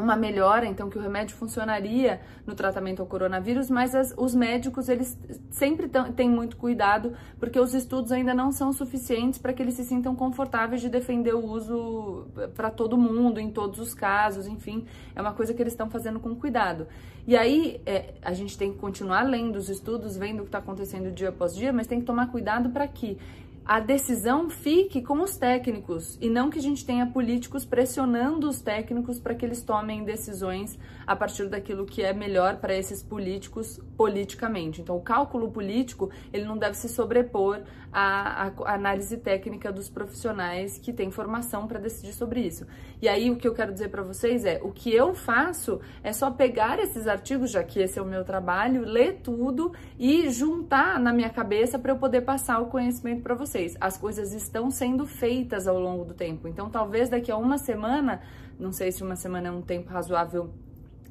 uma 0.00 0.14
melhora, 0.14 0.66
então 0.66 0.90
que 0.90 0.98
o 0.98 1.00
remédio 1.00 1.34
funcionaria 1.36 2.20
no 2.46 2.54
tratamento 2.54 3.00
ao 3.00 3.06
coronavírus, 3.06 3.70
mas 3.70 3.94
as, 3.94 4.14
os 4.16 4.34
médicos 4.34 4.88
eles 4.88 5.18
sempre 5.50 5.90
têm 6.14 6.28
muito 6.28 6.56
cuidado 6.56 7.14
porque 7.40 7.58
os 7.58 7.74
estudos 7.74 8.12
ainda 8.12 8.34
não 8.34 8.52
são 8.52 8.72
suficientes 8.72 9.38
para 9.38 9.52
que 9.54 9.62
eles 9.62 9.74
se 9.74 9.84
sintam 9.84 10.14
confortáveis 10.14 10.82
de 10.82 10.90
defender 10.90 11.34
o 11.34 11.44
uso 11.44 12.26
para 12.54 12.70
todo 12.70 12.98
mundo, 12.98 13.40
em 13.40 13.50
todos 13.50 13.78
os 13.78 13.94
casos, 13.94 14.46
enfim, 14.46 14.84
é 15.14 15.20
uma 15.20 15.32
coisa 15.32 15.54
que 15.54 15.62
eles 15.62 15.72
estão 15.72 15.88
fazendo 15.88 16.20
com 16.20 16.34
cuidado. 16.36 16.86
E 17.26 17.36
aí 17.36 17.80
é, 17.84 18.14
a 18.22 18.32
gente 18.32 18.56
tem 18.56 18.72
que 18.72 18.78
continuar 18.78 19.22
lendo 19.22 19.56
os 19.56 19.68
estudos, 19.68 20.16
vendo 20.16 20.40
o 20.40 20.42
que 20.42 20.48
está 20.48 20.58
acontecendo 20.58 21.10
dia 21.10 21.30
após 21.30 21.56
dia, 21.56 21.72
mas 21.72 21.86
tem 21.86 21.98
que 21.98 22.06
tomar 22.06 22.30
cuidado 22.30 22.70
para 22.70 22.86
que 22.86 23.18
a 23.66 23.80
decisão 23.80 24.48
fique 24.48 25.02
com 25.02 25.20
os 25.20 25.36
técnicos 25.36 26.16
e 26.20 26.30
não 26.30 26.50
que 26.50 26.58
a 26.60 26.62
gente 26.62 26.86
tenha 26.86 27.04
políticos 27.04 27.64
pressionando 27.64 28.48
os 28.48 28.60
técnicos 28.60 29.18
para 29.18 29.34
que 29.34 29.44
eles 29.44 29.60
tomem 29.60 30.04
decisões 30.04 30.78
a 31.04 31.16
partir 31.16 31.48
daquilo 31.48 31.84
que 31.84 32.00
é 32.00 32.12
melhor 32.12 32.58
para 32.58 32.76
esses 32.76 33.02
políticos 33.02 33.80
politicamente. 33.96 34.80
Então, 34.80 34.96
o 34.96 35.00
cálculo 35.00 35.50
político 35.50 36.10
ele 36.32 36.44
não 36.44 36.56
deve 36.56 36.76
se 36.76 36.88
sobrepor 36.88 37.60
à, 37.92 38.46
à 38.46 38.74
análise 38.74 39.16
técnica 39.16 39.72
dos 39.72 39.88
profissionais 39.88 40.78
que 40.78 40.92
têm 40.92 41.10
formação 41.10 41.66
para 41.66 41.80
decidir 41.80 42.12
sobre 42.12 42.42
isso. 42.42 42.68
E 43.02 43.08
aí 43.08 43.32
o 43.32 43.36
que 43.36 43.48
eu 43.48 43.54
quero 43.54 43.72
dizer 43.72 43.88
para 43.88 44.02
vocês 44.04 44.44
é 44.44 44.60
o 44.62 44.70
que 44.70 44.94
eu 44.94 45.12
faço 45.12 45.80
é 46.04 46.12
só 46.12 46.30
pegar 46.30 46.78
esses 46.78 47.08
artigos, 47.08 47.50
já 47.50 47.64
que 47.64 47.80
esse 47.80 47.98
é 47.98 48.02
o 48.02 48.06
meu 48.06 48.24
trabalho, 48.24 48.82
ler 48.82 49.22
tudo 49.24 49.72
e 49.98 50.30
juntar 50.30 51.00
na 51.00 51.12
minha 51.12 51.30
cabeça 51.30 51.80
para 51.80 51.90
eu 51.90 51.96
poder 51.96 52.20
passar 52.20 52.60
o 52.60 52.66
conhecimento 52.66 53.22
para 53.22 53.34
vocês 53.34 53.55
vocês, 53.56 53.76
as 53.80 53.96
coisas 53.96 54.32
estão 54.32 54.70
sendo 54.70 55.06
feitas 55.06 55.66
ao 55.66 55.78
longo 55.80 56.04
do 56.04 56.14
tempo. 56.14 56.46
Então, 56.46 56.68
talvez 56.68 57.08
daqui 57.08 57.30
a 57.30 57.36
uma 57.36 57.56
semana, 57.56 58.20
não 58.58 58.70
sei 58.70 58.92
se 58.92 59.02
uma 59.02 59.16
semana 59.16 59.48
é 59.48 59.50
um 59.50 59.62
tempo 59.62 59.90
razoável 59.90 60.50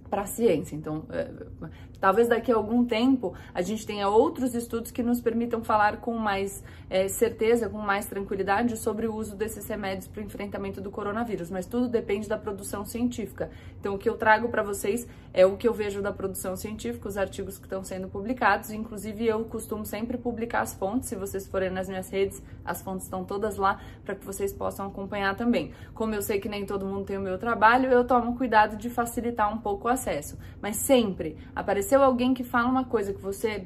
para 0.10 0.22
a 0.22 0.26
ciência. 0.28 0.76
Então, 0.76 1.06
é, 1.10 1.32
talvez 2.06 2.28
daqui 2.28 2.52
a 2.52 2.56
algum 2.56 2.86
tempo 2.86 3.34
a 3.52 3.64
gente 3.64 3.84
tenha 3.84 4.08
outros 4.08 4.54
estudos 4.54 4.92
que 4.92 5.02
nos 5.02 5.20
permitam 5.20 5.64
falar 5.64 5.98
com 5.98 6.16
mais 6.20 6.64
é, 6.88 7.08
certeza, 7.08 7.68
com 7.68 7.80
mais 7.80 8.06
tranquilidade 8.06 8.78
sobre 8.78 9.08
o 9.08 9.16
uso 9.16 9.36
desses 9.36 9.68
remédios 9.68 10.08
para 10.08 10.22
o 10.22 10.24
enfrentamento 10.24 10.80
do 10.80 10.92
coronavírus, 10.92 11.50
mas 11.50 11.66
tudo 11.66 11.88
depende 11.88 12.30
da 12.30 12.38
produção 12.38 12.86
científica. 12.86 13.50
Então, 13.80 13.96
o 13.96 13.98
que 13.98 14.08
eu 14.08 14.16
trago 14.18 14.50
para 14.50 14.62
vocês 14.62 15.08
é 15.34 15.48
o 15.48 15.58
que 15.58 15.68
eu 15.68 15.74
vejo 15.74 16.00
da 16.00 16.14
produção 16.14 16.56
científica, 16.56 17.10
os 17.10 17.18
artigos 17.18 17.58
que 17.58 17.66
estão 17.66 17.84
sendo 17.84 18.08
publicados, 18.08 18.70
inclusive 18.70 19.26
eu 19.26 19.44
costumo 19.46 19.84
sempre 19.84 20.16
publicar 20.16 20.62
as 20.62 20.76
fontes, 20.76 21.10
se 21.10 21.16
vocês 21.16 21.48
forem 21.48 21.72
nas 21.72 21.90
minhas 21.90 22.10
redes, 22.10 22.42
as 22.64 22.84
fontes 22.84 23.06
estão 23.06 23.26
todas 23.26 23.58
lá 23.58 23.82
para 24.06 24.14
que 24.14 24.24
vocês 24.24 24.54
possam 24.54 24.86
acompanhar 24.88 25.36
também. 25.36 25.74
Como 25.96 26.14
eu 26.14 26.22
sei 26.22 26.40
que 26.40 26.48
nem 26.48 26.68
todo 26.68 26.86
mundo 26.86 27.06
tem 27.06 27.18
o 27.18 27.22
meu 27.22 27.40
trabalho, 27.40 27.90
eu 27.90 28.06
tomo 28.06 28.38
cuidado 28.38 28.78
de 28.78 28.92
facilitar 28.92 29.52
um 29.52 29.58
pouco 29.58 29.88
o 29.88 29.92
acesso, 29.92 30.38
mas 30.62 30.76
sempre 30.76 31.36
apareceu 31.96 32.04
alguém 32.04 32.34
que 32.34 32.44
fala 32.44 32.68
uma 32.68 32.84
coisa 32.84 33.14
que 33.14 33.22
você 33.22 33.66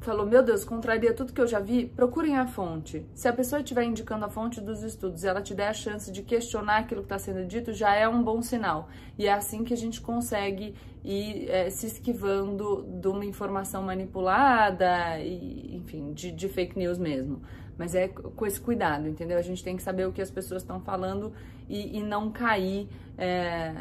falou, 0.00 0.24
meu 0.24 0.42
Deus, 0.42 0.64
contraria 0.64 1.12
tudo 1.12 1.32
que 1.32 1.40
eu 1.40 1.46
já 1.46 1.58
vi, 1.58 1.86
procurem 1.86 2.36
a 2.36 2.46
fonte. 2.46 3.04
Se 3.14 3.28
a 3.28 3.32
pessoa 3.32 3.60
estiver 3.60 3.82
indicando 3.84 4.24
a 4.24 4.28
fonte 4.28 4.60
dos 4.60 4.82
estudos 4.82 5.24
e 5.24 5.28
ela 5.28 5.42
te 5.42 5.54
der 5.54 5.68
a 5.68 5.72
chance 5.72 6.10
de 6.10 6.22
questionar 6.22 6.78
aquilo 6.78 7.02
que 7.02 7.06
está 7.06 7.18
sendo 7.18 7.44
dito, 7.44 7.72
já 7.72 7.94
é 7.94 8.08
um 8.08 8.22
bom 8.22 8.40
sinal. 8.40 8.88
E 9.18 9.26
é 9.26 9.32
assim 9.32 9.64
que 9.64 9.74
a 9.74 9.76
gente 9.76 10.00
consegue 10.00 10.74
ir 11.04 11.50
é, 11.50 11.68
se 11.68 11.86
esquivando 11.86 12.86
de 12.88 13.08
uma 13.08 13.24
informação 13.24 13.82
manipulada, 13.82 15.18
e, 15.20 15.76
enfim, 15.76 16.12
de, 16.12 16.30
de 16.30 16.48
fake 16.48 16.78
news 16.78 16.96
mesmo. 16.96 17.42
Mas 17.76 17.94
é 17.94 18.08
com 18.08 18.46
esse 18.46 18.60
cuidado, 18.60 19.08
entendeu? 19.08 19.36
A 19.36 19.42
gente 19.42 19.62
tem 19.62 19.76
que 19.76 19.82
saber 19.82 20.06
o 20.06 20.12
que 20.12 20.22
as 20.22 20.30
pessoas 20.30 20.62
estão 20.62 20.80
falando 20.80 21.32
e, 21.68 21.98
e 21.98 22.02
não 22.02 22.30
cair. 22.30 22.88
É 23.16 23.74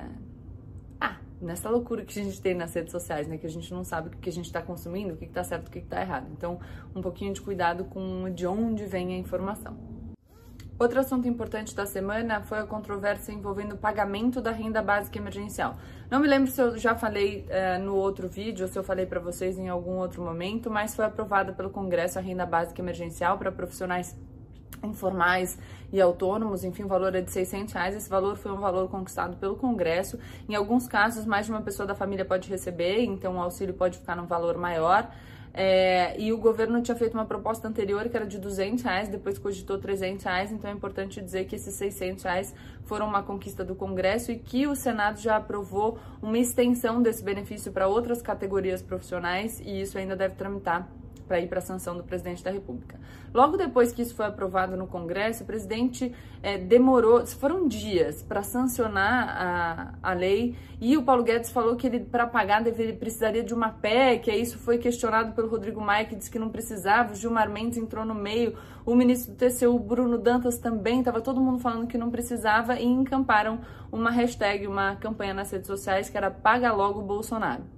nessa 1.41 1.69
loucura 1.69 2.03
que 2.03 2.19
a 2.19 2.23
gente 2.23 2.41
tem 2.41 2.53
nas 2.53 2.73
redes 2.73 2.91
sociais, 2.91 3.27
né? 3.27 3.37
Que 3.37 3.47
a 3.47 3.49
gente 3.49 3.73
não 3.73 3.83
sabe 3.83 4.09
o 4.09 4.11
que 4.11 4.29
a 4.29 4.31
gente 4.31 4.45
está 4.45 4.61
consumindo, 4.61 5.13
o 5.13 5.17
que 5.17 5.25
está 5.25 5.43
certo, 5.43 5.67
o 5.67 5.71
que 5.71 5.79
está 5.79 6.01
errado. 6.01 6.27
Então, 6.31 6.59
um 6.95 7.01
pouquinho 7.01 7.33
de 7.33 7.41
cuidado 7.41 7.85
com 7.85 8.31
de 8.33 8.45
onde 8.47 8.85
vem 8.85 9.13
a 9.13 9.17
informação. 9.17 9.77
Outro 10.79 10.99
assunto 10.99 11.27
importante 11.27 11.75
da 11.75 11.87
semana 11.87 12.41
foi 12.43 12.59
a 12.59 12.63
controvérsia 12.63 13.31
envolvendo 13.31 13.73
o 13.73 13.77
pagamento 13.77 14.39
da 14.39 14.51
renda 14.51 14.79
básica 14.79 15.17
emergencial. 15.17 15.75
Não 16.07 16.19
me 16.19 16.27
lembro 16.27 16.51
se 16.51 16.61
eu 16.61 16.77
já 16.77 16.93
falei 16.93 17.47
uh, 17.47 17.83
no 17.83 17.95
outro 17.95 18.27
vídeo 18.27 18.63
ou 18.63 18.71
se 18.71 18.77
eu 18.77 18.83
falei 18.83 19.07
para 19.07 19.19
vocês 19.19 19.57
em 19.57 19.69
algum 19.69 19.97
outro 19.97 20.21
momento, 20.21 20.69
mas 20.69 20.95
foi 20.95 21.03
aprovada 21.03 21.51
pelo 21.51 21.71
Congresso 21.71 22.19
a 22.19 22.21
renda 22.21 22.45
básica 22.45 22.79
emergencial 22.79 23.39
para 23.39 23.51
profissionais 23.51 24.15
informais 24.83 25.57
e 25.91 26.01
autônomos, 26.01 26.63
enfim, 26.63 26.83
o 26.83 26.87
valor 26.87 27.15
é 27.15 27.21
de 27.21 27.31
600 27.31 27.73
reais. 27.73 27.95
Esse 27.95 28.09
valor 28.09 28.35
foi 28.35 28.51
um 28.51 28.59
valor 28.59 28.89
conquistado 28.89 29.37
pelo 29.37 29.55
Congresso. 29.55 30.19
Em 30.47 30.55
alguns 30.55 30.87
casos, 30.87 31.25
mais 31.25 31.45
de 31.45 31.51
uma 31.51 31.61
pessoa 31.61 31.87
da 31.87 31.95
família 31.95 32.25
pode 32.25 32.49
receber, 32.49 33.01
então 33.03 33.37
o 33.37 33.41
auxílio 33.41 33.73
pode 33.73 33.97
ficar 33.97 34.15
num 34.15 34.25
valor 34.25 34.57
maior. 34.57 35.09
É, 35.59 36.15
e 36.21 36.31
o 36.31 36.37
governo 36.37 36.79
tinha 36.83 36.95
feito 36.95 37.15
uma 37.15 37.25
proposta 37.25 37.67
anterior 37.67 38.07
que 38.09 38.15
era 38.15 38.27
de 38.27 38.37
200 38.37 38.83
reais, 38.83 39.09
depois 39.09 39.39
cogitou 39.39 39.79
300 39.79 40.23
reais, 40.23 40.51
então 40.51 40.69
é 40.69 40.73
importante 40.73 41.19
dizer 41.19 41.45
que 41.45 41.55
esses 41.55 41.73
600 41.73 42.23
reais 42.23 42.53
foram 42.85 43.07
uma 43.07 43.23
conquista 43.23 43.65
do 43.65 43.73
Congresso 43.73 44.31
e 44.31 44.37
que 44.37 44.67
o 44.67 44.75
Senado 44.75 45.19
já 45.19 45.37
aprovou 45.37 45.97
uma 46.21 46.37
extensão 46.37 47.01
desse 47.01 47.23
benefício 47.23 47.71
para 47.71 47.87
outras 47.87 48.21
categorias 48.21 48.83
profissionais 48.83 49.59
e 49.59 49.81
isso 49.81 49.97
ainda 49.97 50.15
deve 50.15 50.35
tramitar 50.35 50.87
para 51.27 51.39
ir 51.39 51.47
para 51.47 51.59
a 51.59 51.61
sanção 51.61 51.97
do 51.97 52.03
presidente 52.03 52.43
da 52.43 52.51
República. 52.51 52.99
Logo 53.33 53.57
depois 53.57 53.91
que 53.91 54.01
isso 54.01 54.15
foi 54.15 54.25
aprovado 54.25 54.77
no 54.77 54.87
Congresso, 54.87 55.43
o 55.43 55.45
presidente 55.45 56.13
é, 56.41 56.57
demorou, 56.57 57.25
foram 57.27 57.67
dias 57.67 58.21
para 58.21 58.41
sancionar 58.41 59.29
a, 59.29 59.93
a 60.01 60.13
lei 60.13 60.55
e 60.79 60.95
o 60.95 61.03
Paulo 61.03 61.23
Guedes 61.23 61.51
falou 61.51 61.75
que 61.75 61.87
ele, 61.87 61.99
para 61.99 62.27
pagar, 62.27 62.63
deveria, 62.63 62.95
precisaria 62.95 63.43
de 63.43 63.53
uma 63.53 63.69
PEC. 63.69 64.29
Aí 64.29 64.41
isso 64.41 64.59
foi 64.59 64.77
questionado 64.77 65.33
pelo 65.33 65.47
Rodrigo 65.47 65.81
Maia, 65.81 66.05
que 66.05 66.15
disse 66.15 66.29
que 66.29 66.37
não 66.37 66.49
precisava. 66.49 67.13
O 67.13 67.15
Gilmar 67.15 67.49
Mendes 67.49 67.79
entrou 67.79 68.05
no 68.05 68.13
meio, 68.13 68.55
o 68.85 68.95
ministro 68.95 69.33
do 69.33 69.37
TCU, 69.37 69.79
Bruno 69.79 70.19
Dantas, 70.19 70.59
também. 70.59 70.99
Estava 70.99 71.19
todo 71.19 71.41
mundo 71.41 71.59
falando 71.59 71.87
que 71.87 71.97
não 71.97 72.11
precisava 72.11 72.79
e 72.79 72.85
encamparam 72.85 73.59
uma 73.91 74.11
hashtag, 74.11 74.67
uma 74.67 74.95
campanha 74.97 75.33
nas 75.33 75.49
redes 75.49 75.67
sociais 75.67 76.09
que 76.09 76.17
era 76.17 76.29
Paga 76.29 76.71
Logo 76.71 77.01
Bolsonaro 77.01 77.76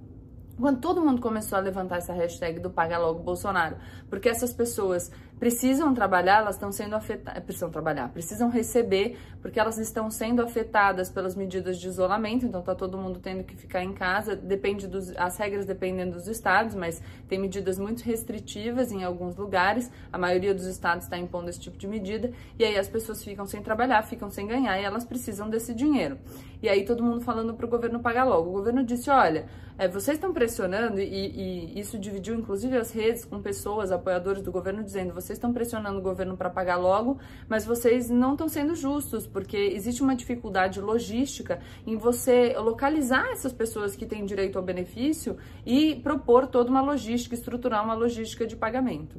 quando 0.60 0.80
todo 0.80 1.00
mundo 1.00 1.20
começou 1.20 1.58
a 1.58 1.60
levantar 1.60 1.96
essa 1.96 2.12
hashtag 2.12 2.60
do 2.60 2.70
Paga 2.70 2.98
Logo 2.98 3.22
Bolsonaro, 3.22 3.76
porque 4.08 4.28
essas 4.28 4.52
pessoas 4.52 5.10
precisam 5.40 5.94
trabalhar, 5.94 6.40
elas 6.42 6.56
estão 6.56 6.70
sendo 6.70 6.94
afetadas, 6.94 7.42
precisam 7.42 7.70
trabalhar, 7.70 8.10
precisam 8.10 8.50
receber, 8.50 9.16
porque 9.40 9.58
elas 9.58 9.78
estão 9.78 10.10
sendo 10.10 10.42
afetadas 10.42 11.08
pelas 11.08 11.34
medidas 11.34 11.78
de 11.78 11.88
isolamento, 11.88 12.44
então 12.44 12.60
tá 12.60 12.74
todo 12.74 12.98
mundo 12.98 13.18
tendo 13.18 13.42
que 13.42 13.56
ficar 13.56 13.82
em 13.82 13.94
casa, 13.94 14.36
depende 14.36 14.86
dos, 14.86 15.16
as 15.16 15.38
regras 15.38 15.64
dependem 15.64 16.10
dos 16.10 16.28
estados, 16.28 16.74
mas 16.74 17.02
tem 17.26 17.38
medidas 17.38 17.78
muito 17.78 18.02
restritivas 18.02 18.92
em 18.92 19.02
alguns 19.02 19.34
lugares, 19.34 19.90
a 20.12 20.18
maioria 20.18 20.54
dos 20.54 20.66
estados 20.66 21.04
está 21.04 21.16
impondo 21.16 21.48
esse 21.48 21.58
tipo 21.58 21.78
de 21.78 21.88
medida, 21.88 22.30
e 22.58 22.64
aí 22.64 22.76
as 22.76 22.86
pessoas 22.86 23.24
ficam 23.24 23.46
sem 23.46 23.62
trabalhar, 23.62 24.02
ficam 24.02 24.30
sem 24.30 24.46
ganhar, 24.46 24.78
e 24.78 24.84
elas 24.84 25.06
precisam 25.06 25.48
desse 25.48 25.72
dinheiro. 25.72 26.18
E 26.62 26.68
aí 26.68 26.84
todo 26.84 27.02
mundo 27.02 27.22
falando 27.22 27.54
para 27.54 27.64
o 27.64 27.68
governo 27.68 28.00
pagar 28.00 28.24
logo. 28.24 28.50
O 28.50 28.52
governo 28.52 28.84
disse, 28.84 29.08
olha, 29.08 29.46
é, 29.78 29.88
vocês 29.88 30.18
estão 30.18 30.30
pressionando, 30.30 31.00
e, 31.00 31.04
e 31.04 31.80
isso 31.80 31.98
dividiu 31.98 32.34
inclusive 32.34 32.76
as 32.76 32.92
redes 32.92 33.24
com 33.24 33.40
pessoas, 33.40 33.90
apoiadores 33.90 34.42
do 34.42 34.52
governo, 34.52 34.84
dizendo, 34.84 35.14
vocês 35.14 35.29
estão 35.38 35.52
pressionando 35.52 35.98
o 35.98 36.02
governo 36.02 36.36
para 36.36 36.50
pagar 36.50 36.76
logo, 36.76 37.18
mas 37.48 37.64
vocês 37.64 38.08
não 38.10 38.32
estão 38.32 38.48
sendo 38.48 38.74
justos, 38.74 39.26
porque 39.26 39.56
existe 39.56 40.02
uma 40.02 40.14
dificuldade 40.14 40.80
logística 40.80 41.60
em 41.86 41.96
você 41.96 42.54
localizar 42.58 43.26
essas 43.32 43.52
pessoas 43.52 43.96
que 43.96 44.06
têm 44.06 44.24
direito 44.24 44.58
ao 44.58 44.64
benefício 44.64 45.36
e 45.64 45.96
propor 45.96 46.46
toda 46.46 46.70
uma 46.70 46.80
logística, 46.80 47.34
estruturar 47.34 47.84
uma 47.84 47.94
logística 47.94 48.46
de 48.46 48.56
pagamento. 48.56 49.16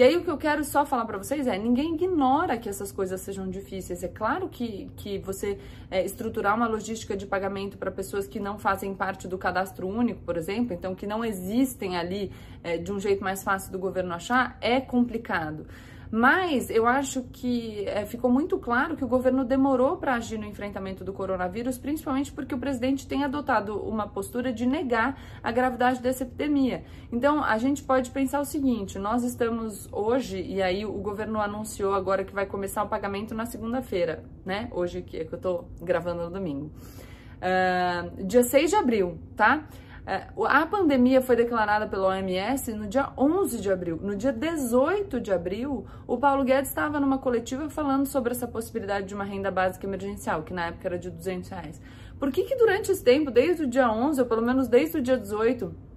E 0.00 0.02
aí 0.02 0.16
o 0.16 0.24
que 0.24 0.30
eu 0.30 0.38
quero 0.38 0.64
só 0.64 0.86
falar 0.86 1.04
para 1.04 1.18
vocês 1.18 1.46
é, 1.46 1.58
ninguém 1.58 1.92
ignora 1.92 2.56
que 2.56 2.70
essas 2.70 2.90
coisas 2.90 3.20
sejam 3.20 3.50
difíceis. 3.50 4.02
É 4.02 4.08
claro 4.08 4.48
que, 4.48 4.90
que 4.96 5.18
você 5.18 5.58
é, 5.90 6.02
estruturar 6.02 6.56
uma 6.56 6.66
logística 6.66 7.14
de 7.14 7.26
pagamento 7.26 7.76
para 7.76 7.90
pessoas 7.90 8.26
que 8.26 8.40
não 8.40 8.58
fazem 8.58 8.94
parte 8.94 9.28
do 9.28 9.36
cadastro 9.36 9.86
único, 9.86 10.22
por 10.22 10.38
exemplo, 10.38 10.72
então 10.72 10.94
que 10.94 11.06
não 11.06 11.22
existem 11.22 11.98
ali 11.98 12.32
é, 12.64 12.78
de 12.78 12.90
um 12.90 12.98
jeito 12.98 13.22
mais 13.22 13.42
fácil 13.42 13.70
do 13.72 13.78
governo 13.78 14.14
achar, 14.14 14.56
é 14.62 14.80
complicado. 14.80 15.66
Mas 16.10 16.68
eu 16.70 16.86
acho 16.86 17.22
que 17.32 17.86
é, 17.86 18.04
ficou 18.04 18.30
muito 18.30 18.58
claro 18.58 18.96
que 18.96 19.04
o 19.04 19.08
governo 19.08 19.44
demorou 19.44 19.96
para 19.96 20.14
agir 20.14 20.38
no 20.38 20.44
enfrentamento 20.44 21.04
do 21.04 21.12
coronavírus, 21.12 21.78
principalmente 21.78 22.32
porque 22.32 22.52
o 22.52 22.58
presidente 22.58 23.06
tem 23.06 23.22
adotado 23.22 23.78
uma 23.78 24.08
postura 24.08 24.52
de 24.52 24.66
negar 24.66 25.20
a 25.40 25.52
gravidade 25.52 26.00
dessa 26.00 26.24
epidemia. 26.24 26.82
Então 27.12 27.44
a 27.44 27.56
gente 27.58 27.84
pode 27.84 28.10
pensar 28.10 28.40
o 28.40 28.44
seguinte: 28.44 28.98
nós 28.98 29.22
estamos 29.22 29.88
hoje, 29.92 30.42
e 30.42 30.60
aí 30.60 30.84
o 30.84 30.92
governo 30.94 31.40
anunciou 31.40 31.94
agora 31.94 32.24
que 32.24 32.34
vai 32.34 32.46
começar 32.46 32.82
o 32.82 32.88
pagamento 32.88 33.32
na 33.32 33.46
segunda-feira, 33.46 34.24
né? 34.44 34.68
Hoje 34.72 35.02
que, 35.02 35.18
é 35.18 35.24
que 35.24 35.32
eu 35.32 35.38
tô 35.38 35.64
gravando 35.80 36.24
no 36.24 36.30
domingo. 36.30 36.72
Uh, 37.40 38.26
dia 38.26 38.42
6 38.42 38.70
de 38.70 38.76
abril, 38.76 39.18
tá? 39.36 39.66
É, 40.06 40.28
a 40.46 40.66
pandemia 40.66 41.20
foi 41.20 41.36
declarada 41.36 41.86
pela 41.86 42.08
OMS 42.08 42.72
no 42.72 42.86
dia 42.86 43.10
11 43.16 43.60
de 43.60 43.70
abril. 43.70 43.98
No 44.02 44.16
dia 44.16 44.32
18 44.32 45.20
de 45.20 45.32
abril, 45.32 45.86
o 46.06 46.16
Paulo 46.16 46.42
Guedes 46.44 46.70
estava 46.70 46.98
numa 46.98 47.18
coletiva 47.18 47.68
falando 47.68 48.06
sobre 48.06 48.32
essa 48.32 48.46
possibilidade 48.46 49.06
de 49.06 49.14
uma 49.14 49.24
renda 49.24 49.50
básica 49.50 49.86
emergencial, 49.86 50.42
que 50.42 50.52
na 50.52 50.66
época 50.66 50.88
era 50.88 50.98
de 50.98 51.10
200 51.10 51.50
reais. 51.50 51.80
Por 52.18 52.30
que, 52.32 52.44
que 52.44 52.56
durante 52.56 52.90
esse 52.90 53.02
tempo, 53.02 53.30
desde 53.30 53.64
o 53.64 53.66
dia 53.66 53.90
11, 53.90 54.20
ou 54.20 54.26
pelo 54.26 54.42
menos 54.42 54.68
desde 54.68 54.98
o 54.98 55.02
dia 55.02 55.16
18 55.16 55.89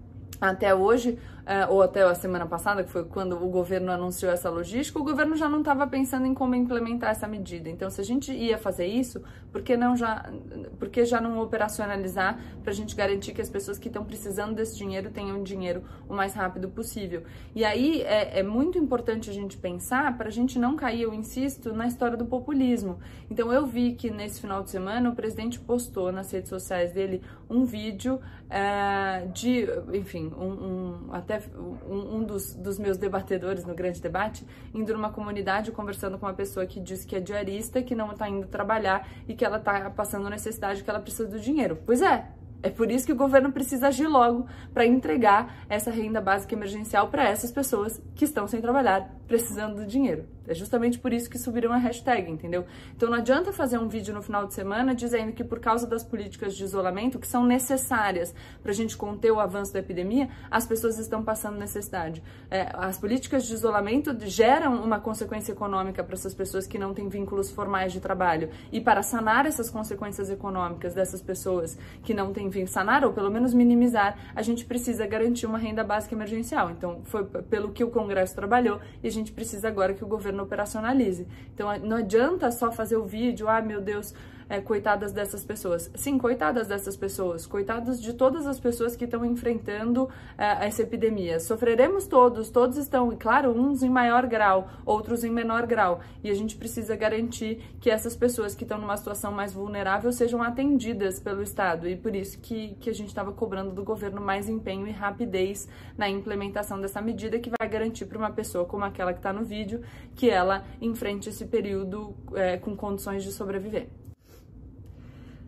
até 0.49 0.75
hoje, 0.75 1.17
é, 1.45 1.65
ou 1.67 1.81
até 1.81 2.03
a 2.03 2.15
semana 2.15 2.45
passada, 2.45 2.83
que 2.83 2.89
foi 2.89 3.03
quando 3.03 3.33
o 3.33 3.49
governo 3.49 3.91
anunciou 3.91 4.31
essa 4.31 4.49
logística, 4.49 4.97
o 4.99 5.03
governo 5.03 5.35
já 5.35 5.49
não 5.49 5.59
estava 5.59 5.85
pensando 5.85 6.25
em 6.25 6.33
como 6.33 6.55
implementar 6.55 7.11
essa 7.11 7.27
medida. 7.27 7.69
Então, 7.69 7.89
se 7.89 7.99
a 7.99 8.03
gente 8.03 8.31
ia 8.31 8.57
fazer 8.57 8.85
isso, 8.85 9.21
por 9.51 9.61
que 9.61 9.75
não 9.75 9.95
já, 9.95 10.31
por 10.79 10.89
que 10.89 11.05
já 11.05 11.19
não 11.19 11.41
operacionalizar 11.41 12.39
para 12.61 12.71
a 12.71 12.75
gente 12.75 12.95
garantir 12.95 13.33
que 13.33 13.41
as 13.41 13.49
pessoas 13.49 13.77
que 13.77 13.87
estão 13.87 14.05
precisando 14.05 14.55
desse 14.55 14.77
dinheiro 14.77 15.09
tenham 15.11 15.43
dinheiro 15.43 15.83
o 16.07 16.13
mais 16.13 16.33
rápido 16.33 16.69
possível? 16.69 17.23
E 17.53 17.65
aí 17.65 18.01
é, 18.03 18.39
é 18.39 18.43
muito 18.43 18.77
importante 18.77 19.29
a 19.29 19.33
gente 19.33 19.57
pensar 19.57 20.17
para 20.17 20.29
a 20.29 20.31
gente 20.31 20.57
não 20.57 20.75
cair, 20.75 21.01
eu 21.01 21.13
insisto, 21.13 21.73
na 21.73 21.87
história 21.87 22.15
do 22.15 22.25
populismo. 22.25 22.99
Então, 23.29 23.51
eu 23.51 23.65
vi 23.65 23.93
que 23.93 24.09
nesse 24.09 24.39
final 24.39 24.63
de 24.63 24.69
semana 24.69 25.09
o 25.09 25.15
presidente 25.15 25.59
postou 25.59 26.11
nas 26.11 26.31
redes 26.31 26.49
sociais 26.49 26.93
dele 26.93 27.21
um 27.49 27.65
vídeo 27.65 28.19
é, 28.53 29.25
de, 29.33 29.65
enfim, 29.93 30.31
um, 30.37 31.07
um 31.07 31.09
até 31.11 31.41
um, 31.57 32.17
um 32.17 32.23
dos, 32.23 32.53
dos, 32.53 32.77
meus 32.77 32.97
debatedores 32.97 33.65
no 33.65 33.73
grande 33.73 33.99
debate, 33.99 34.45
indo 34.75 34.93
numa 34.93 35.11
comunidade 35.11 35.71
conversando 35.71 36.19
com 36.19 36.27
uma 36.27 36.35
pessoa 36.35 36.63
que 36.63 36.79
diz 36.79 37.03
que 37.03 37.15
é 37.15 37.19
diarista, 37.19 37.81
que 37.81 37.95
não 37.95 38.11
está 38.11 38.29
indo 38.29 38.45
trabalhar 38.45 39.09
e 39.27 39.33
que 39.33 39.43
ela 39.43 39.57
está 39.57 39.89
passando 39.89 40.29
necessidade, 40.29 40.83
que 40.83 40.89
ela 40.89 40.99
precisa 40.99 41.27
do 41.27 41.39
dinheiro. 41.39 41.79
Pois 41.83 41.99
é, 42.03 42.27
é 42.61 42.69
por 42.69 42.91
isso 42.91 43.07
que 43.07 43.11
o 43.11 43.15
governo 43.15 43.51
precisa 43.51 43.87
agir 43.87 44.07
logo 44.07 44.45
para 44.71 44.85
entregar 44.85 45.65
essa 45.67 45.89
renda 45.89 46.21
básica 46.21 46.53
emergencial 46.53 47.07
para 47.07 47.27
essas 47.27 47.51
pessoas 47.51 47.99
que 48.13 48.23
estão 48.23 48.47
sem 48.47 48.61
trabalhar, 48.61 49.15
precisando 49.27 49.77
do 49.77 49.87
dinheiro. 49.87 50.27
É 50.47 50.53
justamente 50.53 50.99
por 50.99 51.13
isso 51.13 51.29
que 51.29 51.37
subiram 51.37 51.71
a 51.71 51.77
hashtag, 51.77 52.29
entendeu? 52.29 52.65
Então 52.95 53.09
não 53.09 53.17
adianta 53.17 53.53
fazer 53.53 53.77
um 53.77 53.87
vídeo 53.87 54.13
no 54.13 54.21
final 54.21 54.45
de 54.45 54.53
semana 54.53 54.93
dizendo 54.93 55.31
que 55.31 55.43
por 55.43 55.59
causa 55.59 55.87
das 55.87 56.03
políticas 56.03 56.55
de 56.55 56.63
isolamento, 56.63 57.17
que 57.17 57.27
são 57.27 57.45
necessárias 57.45 58.35
para 58.61 58.71
a 58.71 58.75
gente 58.75 58.97
conter 58.97 59.31
o 59.31 59.39
avanço 59.39 59.71
da 59.71 59.79
epidemia, 59.79 60.29
as 60.51 60.65
pessoas 60.65 60.99
estão 60.99 61.23
passando 61.23 61.57
necessidade. 61.57 62.21
É, 62.51 62.69
as 62.73 62.97
políticas 62.97 63.45
de 63.45 63.53
isolamento 63.53 64.15
geram 64.27 64.83
uma 64.83 64.99
consequência 64.99 65.53
econômica 65.53 66.03
para 66.03 66.15
essas 66.15 66.33
pessoas 66.33 66.67
que 66.67 66.77
não 66.77 66.93
têm 66.93 67.07
vínculos 67.07 67.49
formais 67.49 67.93
de 67.93 68.01
trabalho. 68.01 68.49
E 68.71 68.81
para 68.81 69.01
sanar 69.01 69.45
essas 69.45 69.69
consequências 69.69 70.29
econômicas 70.29 70.93
dessas 70.93 71.21
pessoas 71.21 71.77
que 72.03 72.13
não 72.13 72.33
têm 72.33 72.49
vínculo, 72.49 72.67
sanar 72.67 73.05
ou 73.05 73.13
pelo 73.13 73.31
menos 73.31 73.53
minimizar, 73.53 74.17
a 74.35 74.41
gente 74.41 74.65
precisa 74.65 75.07
garantir 75.07 75.45
uma 75.45 75.57
renda 75.57 75.83
básica 75.83 76.13
emergencial. 76.13 76.69
Então 76.69 77.01
foi 77.05 77.23
pelo 77.23 77.71
que 77.71 77.83
o 77.83 77.89
Congresso 77.89 78.35
trabalhou 78.35 78.81
e 79.01 79.07
a 79.07 79.11
gente 79.11 79.31
precisa 79.31 79.69
agora 79.69 79.93
que 79.93 80.03
o 80.03 80.07
governo 80.07 80.32
operacionalize. 80.41 81.27
Então 81.53 81.67
não 81.79 81.97
adianta 81.97 82.51
só 82.51 82.71
fazer 82.71 82.97
o 82.97 83.05
vídeo, 83.05 83.47
ah, 83.47 83.61
meu 83.61 83.79
Deus, 83.79 84.13
é, 84.53 84.61
coitadas 84.61 85.11
dessas 85.11 85.43
pessoas. 85.43 85.89
Sim, 85.95 86.19
coitadas 86.19 86.67
dessas 86.67 86.95
pessoas, 86.95 87.47
coitados 87.47 87.99
de 87.99 88.13
todas 88.13 88.45
as 88.45 88.59
pessoas 88.59 88.95
que 88.95 89.05
estão 89.05 89.25
enfrentando 89.25 90.07
é, 90.37 90.67
essa 90.67 90.83
epidemia. 90.83 91.39
Sofreremos 91.39 92.05
todos, 92.05 92.51
todos 92.51 92.77
estão, 92.77 93.15
claro, 93.17 93.49
uns 93.49 93.81
em 93.81 93.89
maior 93.89 94.27
grau, 94.27 94.69
outros 94.85 95.23
em 95.23 95.31
menor 95.31 95.65
grau. 95.65 96.01
E 96.23 96.29
a 96.29 96.35
gente 96.35 96.55
precisa 96.55 96.95
garantir 96.95 97.63
que 97.81 97.89
essas 97.89 98.15
pessoas 98.15 98.53
que 98.53 98.63
estão 98.63 98.77
numa 98.77 98.95
situação 98.95 99.31
mais 99.31 99.53
vulnerável 99.53 100.11
sejam 100.11 100.43
atendidas 100.43 101.19
pelo 101.19 101.41
Estado. 101.41 101.87
E 101.87 101.95
por 101.95 102.15
isso 102.15 102.37
que, 102.39 102.75
que 102.75 102.91
a 102.91 102.93
gente 102.93 103.07
estava 103.07 103.31
cobrando 103.31 103.71
do 103.71 103.83
governo 103.83 104.21
mais 104.21 104.47
empenho 104.47 104.85
e 104.85 104.91
rapidez 104.91 105.67
na 105.97 106.07
implementação 106.07 106.79
dessa 106.79 107.01
medida 107.01 107.39
que 107.39 107.49
vai 107.49 107.67
garantir 107.67 108.05
para 108.05 108.19
uma 108.19 108.29
pessoa 108.29 108.65
como 108.65 108.85
aquela 108.85 109.13
que 109.13 109.19
está 109.19 109.33
no 109.33 109.43
vídeo 109.43 109.81
que 110.15 110.29
ela 110.29 110.63
enfrente 110.79 111.29
esse 111.29 111.45
período 111.45 112.13
é, 112.35 112.57
com 112.57 112.75
condições 112.75 113.23
de 113.23 113.31
sobreviver. 113.31 113.87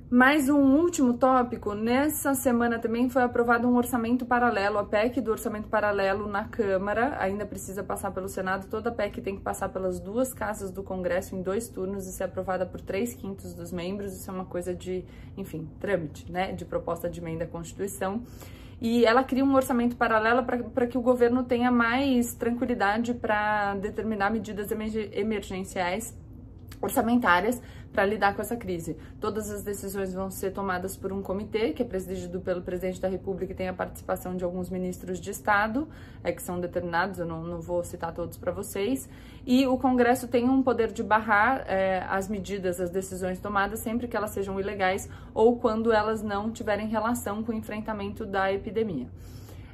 Mais 0.09 0.49
um 0.49 0.75
último 0.75 1.15
tópico, 1.15 1.73
nessa 1.73 2.35
semana 2.35 2.77
também 2.77 3.09
foi 3.09 3.23
aprovado 3.23 3.67
um 3.67 3.75
orçamento 3.75 4.23
paralelo, 4.23 4.77
a 4.77 4.83
PEC 4.83 5.19
do 5.19 5.31
orçamento 5.31 5.67
paralelo 5.67 6.27
na 6.27 6.43
Câmara, 6.43 7.17
ainda 7.19 7.43
precisa 7.43 7.83
passar 7.83 8.11
pelo 8.11 8.29
Senado, 8.29 8.67
toda 8.69 8.91
PEC 8.91 9.19
tem 9.19 9.35
que 9.35 9.41
passar 9.41 9.69
pelas 9.69 9.99
duas 9.99 10.31
casas 10.31 10.69
do 10.69 10.83
Congresso 10.83 11.35
em 11.35 11.41
dois 11.41 11.67
turnos 11.67 12.05
e 12.05 12.13
ser 12.13 12.25
aprovada 12.25 12.67
por 12.67 12.81
três 12.81 13.15
quintos 13.15 13.55
dos 13.55 13.71
membros, 13.71 14.13
isso 14.13 14.29
é 14.29 14.33
uma 14.33 14.45
coisa 14.45 14.75
de, 14.75 15.03
enfim, 15.35 15.67
trâmite, 15.79 16.31
né, 16.31 16.51
de 16.51 16.65
proposta 16.65 17.09
de 17.09 17.19
emenda 17.19 17.45
à 17.45 17.47
Constituição. 17.47 18.21
E 18.79 19.05
ela 19.05 19.23
cria 19.23 19.43
um 19.43 19.55
orçamento 19.55 19.95
paralelo 19.95 20.43
para 20.43 20.85
que 20.85 20.99
o 20.99 21.01
governo 21.01 21.43
tenha 21.43 21.71
mais 21.71 22.35
tranquilidade 22.35 23.15
para 23.15 23.73
determinar 23.75 24.29
medidas 24.29 24.69
emergenciais 24.71 26.15
orçamentárias 26.81 27.61
para 27.95 28.05
lidar 28.05 28.35
com 28.35 28.41
essa 28.41 28.57
crise. 28.57 28.97
Todas 29.21 29.49
as 29.49 29.63
decisões 29.63 30.13
vão 30.13 30.29
ser 30.29 30.51
tomadas 30.51 30.97
por 30.97 31.13
um 31.13 31.21
comitê, 31.21 31.71
que 31.71 31.81
é 31.81 31.85
presidido 31.85 32.41
pelo 32.41 32.61
presidente 32.61 32.99
da 32.99 33.07
República 33.07 33.53
e 33.53 33.55
tem 33.55 33.69
a 33.69 33.73
participação 33.73 34.35
de 34.35 34.43
alguns 34.43 34.69
ministros 34.69 35.19
de 35.19 35.31
Estado, 35.31 35.87
é, 36.21 36.31
que 36.31 36.41
são 36.41 36.59
determinados, 36.59 37.19
eu 37.19 37.25
não, 37.25 37.41
não 37.41 37.61
vou 37.61 37.83
citar 37.83 38.13
todos 38.13 38.37
para 38.37 38.51
vocês. 38.51 39.07
E 39.45 39.65
o 39.65 39.77
Congresso 39.77 40.27
tem 40.27 40.49
um 40.49 40.61
poder 40.61 40.91
de 40.91 41.01
barrar 41.01 41.63
é, 41.67 42.05
as 42.09 42.27
medidas, 42.27 42.81
as 42.81 42.89
decisões 42.89 43.39
tomadas, 43.39 43.79
sempre 43.79 44.07
que 44.07 44.17
elas 44.17 44.31
sejam 44.31 44.59
ilegais 44.59 45.09
ou 45.33 45.57
quando 45.57 45.93
elas 45.93 46.21
não 46.21 46.51
tiverem 46.51 46.87
relação 46.87 47.43
com 47.43 47.53
o 47.53 47.55
enfrentamento 47.55 48.25
da 48.25 48.51
epidemia. 48.51 49.07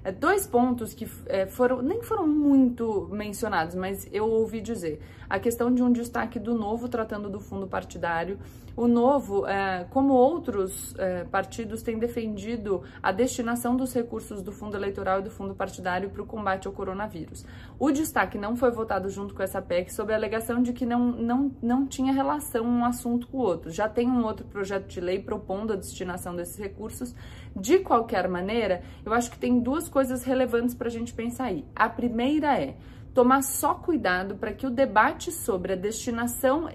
É, 0.04 0.12
dois 0.12 0.48
pontos 0.48 0.94
que 0.94 1.08
é, 1.28 1.46
foram 1.46 1.82
nem 1.82 2.02
foram 2.02 2.28
muito 2.28 3.08
mencionados, 3.12 3.76
mas 3.76 4.08
eu 4.12 4.28
ouvi 4.28 4.60
dizer. 4.60 5.00
A 5.32 5.40
questão 5.40 5.74
de 5.74 5.82
um 5.82 5.90
destaque 5.90 6.38
do 6.38 6.54
novo 6.54 6.90
tratando 6.90 7.30
do 7.30 7.40
fundo 7.40 7.66
partidário. 7.66 8.38
O 8.76 8.86
novo, 8.86 9.48
é, 9.48 9.86
como 9.90 10.12
outros 10.12 10.94
é, 10.98 11.24
partidos, 11.24 11.82
tem 11.82 11.98
defendido 11.98 12.84
a 13.02 13.14
destinação 13.14 13.78
dos 13.78 13.94
recursos 13.94 14.42
do 14.42 14.52
fundo 14.52 14.76
eleitoral 14.76 15.22
e 15.22 15.24
do 15.24 15.32
fundo 15.32 15.56
partidário 15.56 16.10
para 16.10 16.22
o 16.22 16.26
combate 16.26 16.68
ao 16.68 16.74
coronavírus. 16.74 17.46
O 17.80 17.92
destaque 17.92 18.38
não 18.38 18.58
foi 18.58 18.72
votado 18.72 19.08
junto 19.10 19.34
com 19.34 19.42
essa 19.42 19.62
PEC 19.62 19.94
sob 19.94 20.12
a 20.12 20.18
alegação 20.18 20.62
de 20.62 20.74
que 20.74 20.86
não, 20.86 21.14
não, 21.14 21.50
não 21.62 21.88
tinha 21.88 22.12
relação 22.12 22.66
um 22.66 22.84
assunto 22.84 23.26
com 23.28 23.38
o 23.38 23.42
outro. 23.42 23.72
Já 23.72 23.88
tem 23.88 24.10
um 24.10 24.26
outro 24.26 24.46
projeto 24.46 24.88
de 24.88 25.00
lei 25.00 25.18
propondo 25.20 25.72
a 25.72 25.78
destinação 25.78 26.36
desses 26.36 26.58
recursos. 26.58 27.16
De 27.56 27.80
qualquer 27.80 28.28
maneira, 28.28 28.84
eu 29.06 29.14
acho 29.14 29.32
que 29.32 29.40
tem 29.40 29.62
duas 29.62 29.88
coisas 29.88 30.26
relevantes 30.26 30.76
para 30.76 30.90
a 30.90 30.92
gente 30.92 31.14
pensar 31.14 31.46
aí. 31.46 31.64
A 31.74 31.88
primeira 31.88 32.60
é 32.60 32.76
tomar 33.14 33.42
só 33.44 33.74
cuidado 33.74 34.36
para 34.36 34.54
que 34.54 34.66
o 34.66 34.70
debate 34.70 35.32
sobre 35.32 35.74
a 35.74 35.76
destinação, 35.76 36.68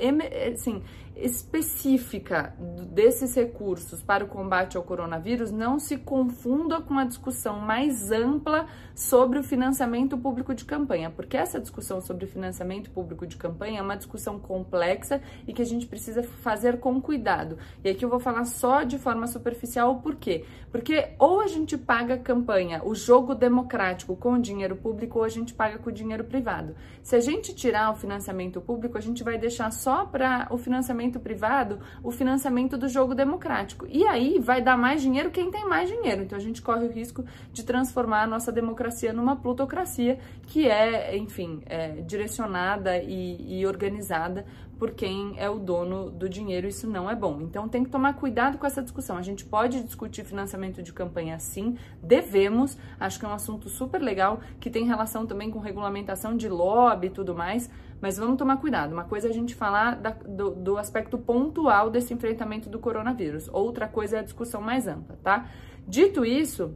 assim, 0.53 0.83
específica 1.17 2.55
desses 2.93 3.35
recursos 3.35 4.03
para 4.03 4.25
o 4.25 4.29
combate 4.29 4.77
ao 4.77 4.83
coronavírus 4.83 5.51
não 5.51 5.79
se 5.79 5.97
confunda 5.97 6.81
com 6.81 6.99
a 6.99 7.05
discussão 7.05 7.59
mais 7.59 8.13
ampla 8.13 8.67
sobre 8.95 9.39
o 9.39 9.43
financiamento 9.43 10.17
público 10.19 10.55
de 10.55 10.65
campanha, 10.65 11.11
porque 11.11 11.37
essa 11.37 11.59
discussão 11.61 12.01
sobre 12.01 12.27
financiamento 12.27 12.91
público 12.91 13.27
de 13.27 13.37
campanha 13.37 13.81
é 13.81 13.83
uma 13.83 13.97
discussão 13.97 14.39
complexa 14.39 15.21
e 15.47 15.53
que 15.53 15.63
a 15.63 15.67
gente 15.67 15.87
precisa 15.87 16.23
fazer 16.23 16.81
com 16.81 17.01
cuidado. 17.01 17.57
E 17.83 17.89
aqui 17.89 18.05
eu 18.05 18.11
vou 18.11 18.21
falar 18.21 18.45
só 18.45 18.83
de 18.83 18.99
forma 18.99 19.27
superficial 19.27 20.01
por 20.01 20.17
quê? 20.17 20.45
Porque 20.71 21.11
ou 21.19 21.41
a 21.41 21.47
gente 21.47 21.79
paga 21.79 22.19
campanha, 22.19 22.83
o 22.85 22.95
jogo 22.95 23.35
democrático 23.35 24.15
com 24.17 24.39
dinheiro 24.39 24.77
público, 24.77 25.19
ou 25.19 25.25
a 25.25 25.29
gente 25.29 25.55
paga 25.55 25.79
com 25.79 25.91
dinheiro 25.91 26.25
privado. 26.25 26.75
Se 27.03 27.17
a 27.17 27.21
gente 27.21 27.55
tirar 27.55 27.91
o 27.91 27.95
financiamento 27.95 28.61
público, 28.61 28.99
a 28.99 29.01
gente 29.01 29.25
vai 29.25 29.39
deixar 29.39 29.71
só 29.71 30.05
para 30.05 30.47
o 30.51 30.59
financiamento 30.59 31.06
financiamento 31.07 31.21
privado 31.21 31.79
o 32.03 32.11
financiamento 32.11 32.77
do 32.77 32.89
jogo 32.89 33.15
democrático. 33.15 33.87
E 33.89 34.07
aí 34.07 34.39
vai 34.39 34.61
dar 34.61 34.77
mais 34.77 35.01
dinheiro 35.01 35.31
quem 35.31 35.51
tem 35.51 35.67
mais 35.67 35.89
dinheiro. 35.89 36.23
Então 36.23 36.37
a 36.37 36.41
gente 36.41 36.61
corre 36.61 36.87
o 36.87 36.91
risco 36.91 37.25
de 37.53 37.65
transformar 37.65 38.23
a 38.23 38.27
nossa 38.27 38.53
democracia 38.53 39.13
numa 39.13 39.37
plutocracia 39.37 40.19
que 40.47 40.69
é, 40.69 41.17
enfim, 41.17 41.63
é, 41.67 42.01
direcionada 42.03 42.99
e, 42.99 43.61
e 43.61 43.67
organizada 43.67 44.45
por 44.79 44.93
quem 44.93 45.35
é 45.39 45.49
o 45.49 45.59
dono 45.59 46.11
do 46.11 46.29
dinheiro, 46.29 46.67
isso 46.67 46.89
não 46.89 47.11
é 47.11 47.15
bom. 47.15 47.41
Então 47.41 47.69
tem 47.69 47.83
que 47.83 47.91
tomar 47.91 48.15
cuidado 48.15 48.59
com 48.59 48.67
essa 48.67 48.83
discussão. 48.83 49.17
A 49.17 49.23
gente 49.23 49.45
pode 49.45 49.83
discutir 49.83 50.25
financiamento 50.25 50.83
de 50.83 50.93
campanha 50.93 51.39
sim, 51.39 51.77
devemos, 52.03 52.77
acho 53.01 53.19
que 53.19 53.25
é 53.25 53.29
um 53.29 53.33
assunto 53.33 53.69
super 53.69 54.01
legal, 54.01 54.41
que 54.61 54.71
tem 54.71 54.85
relação 54.85 55.27
também 55.27 55.51
com 55.51 55.59
regulamentação 55.59 56.37
de 56.37 56.49
lobby 56.49 57.07
e 57.07 57.11
tudo 57.11 57.35
mais, 57.35 57.71
mas 58.01 58.19
vamos 58.19 58.37
tomar 58.37 58.59
cuidado. 58.59 58.93
Uma 58.93 59.05
coisa 59.05 59.29
é 59.29 59.31
a 59.31 59.35
gente 59.35 59.55
falar 59.55 59.97
da, 59.97 60.11
do, 60.11 60.51
do 60.51 60.79
aspecto 60.79 61.17
pontual 61.17 61.91
desse 61.91 62.13
enfrentamento 62.13 62.69
do 62.69 62.79
coronavírus, 62.79 63.49
outra 63.53 63.89
coisa 63.89 64.17
é 64.17 64.21
a 64.21 64.23
discussão 64.23 64.61
mais 64.61 64.87
ampla, 64.87 65.19
tá? 65.23 65.49
Dito 65.89 66.25
isso, 66.25 66.75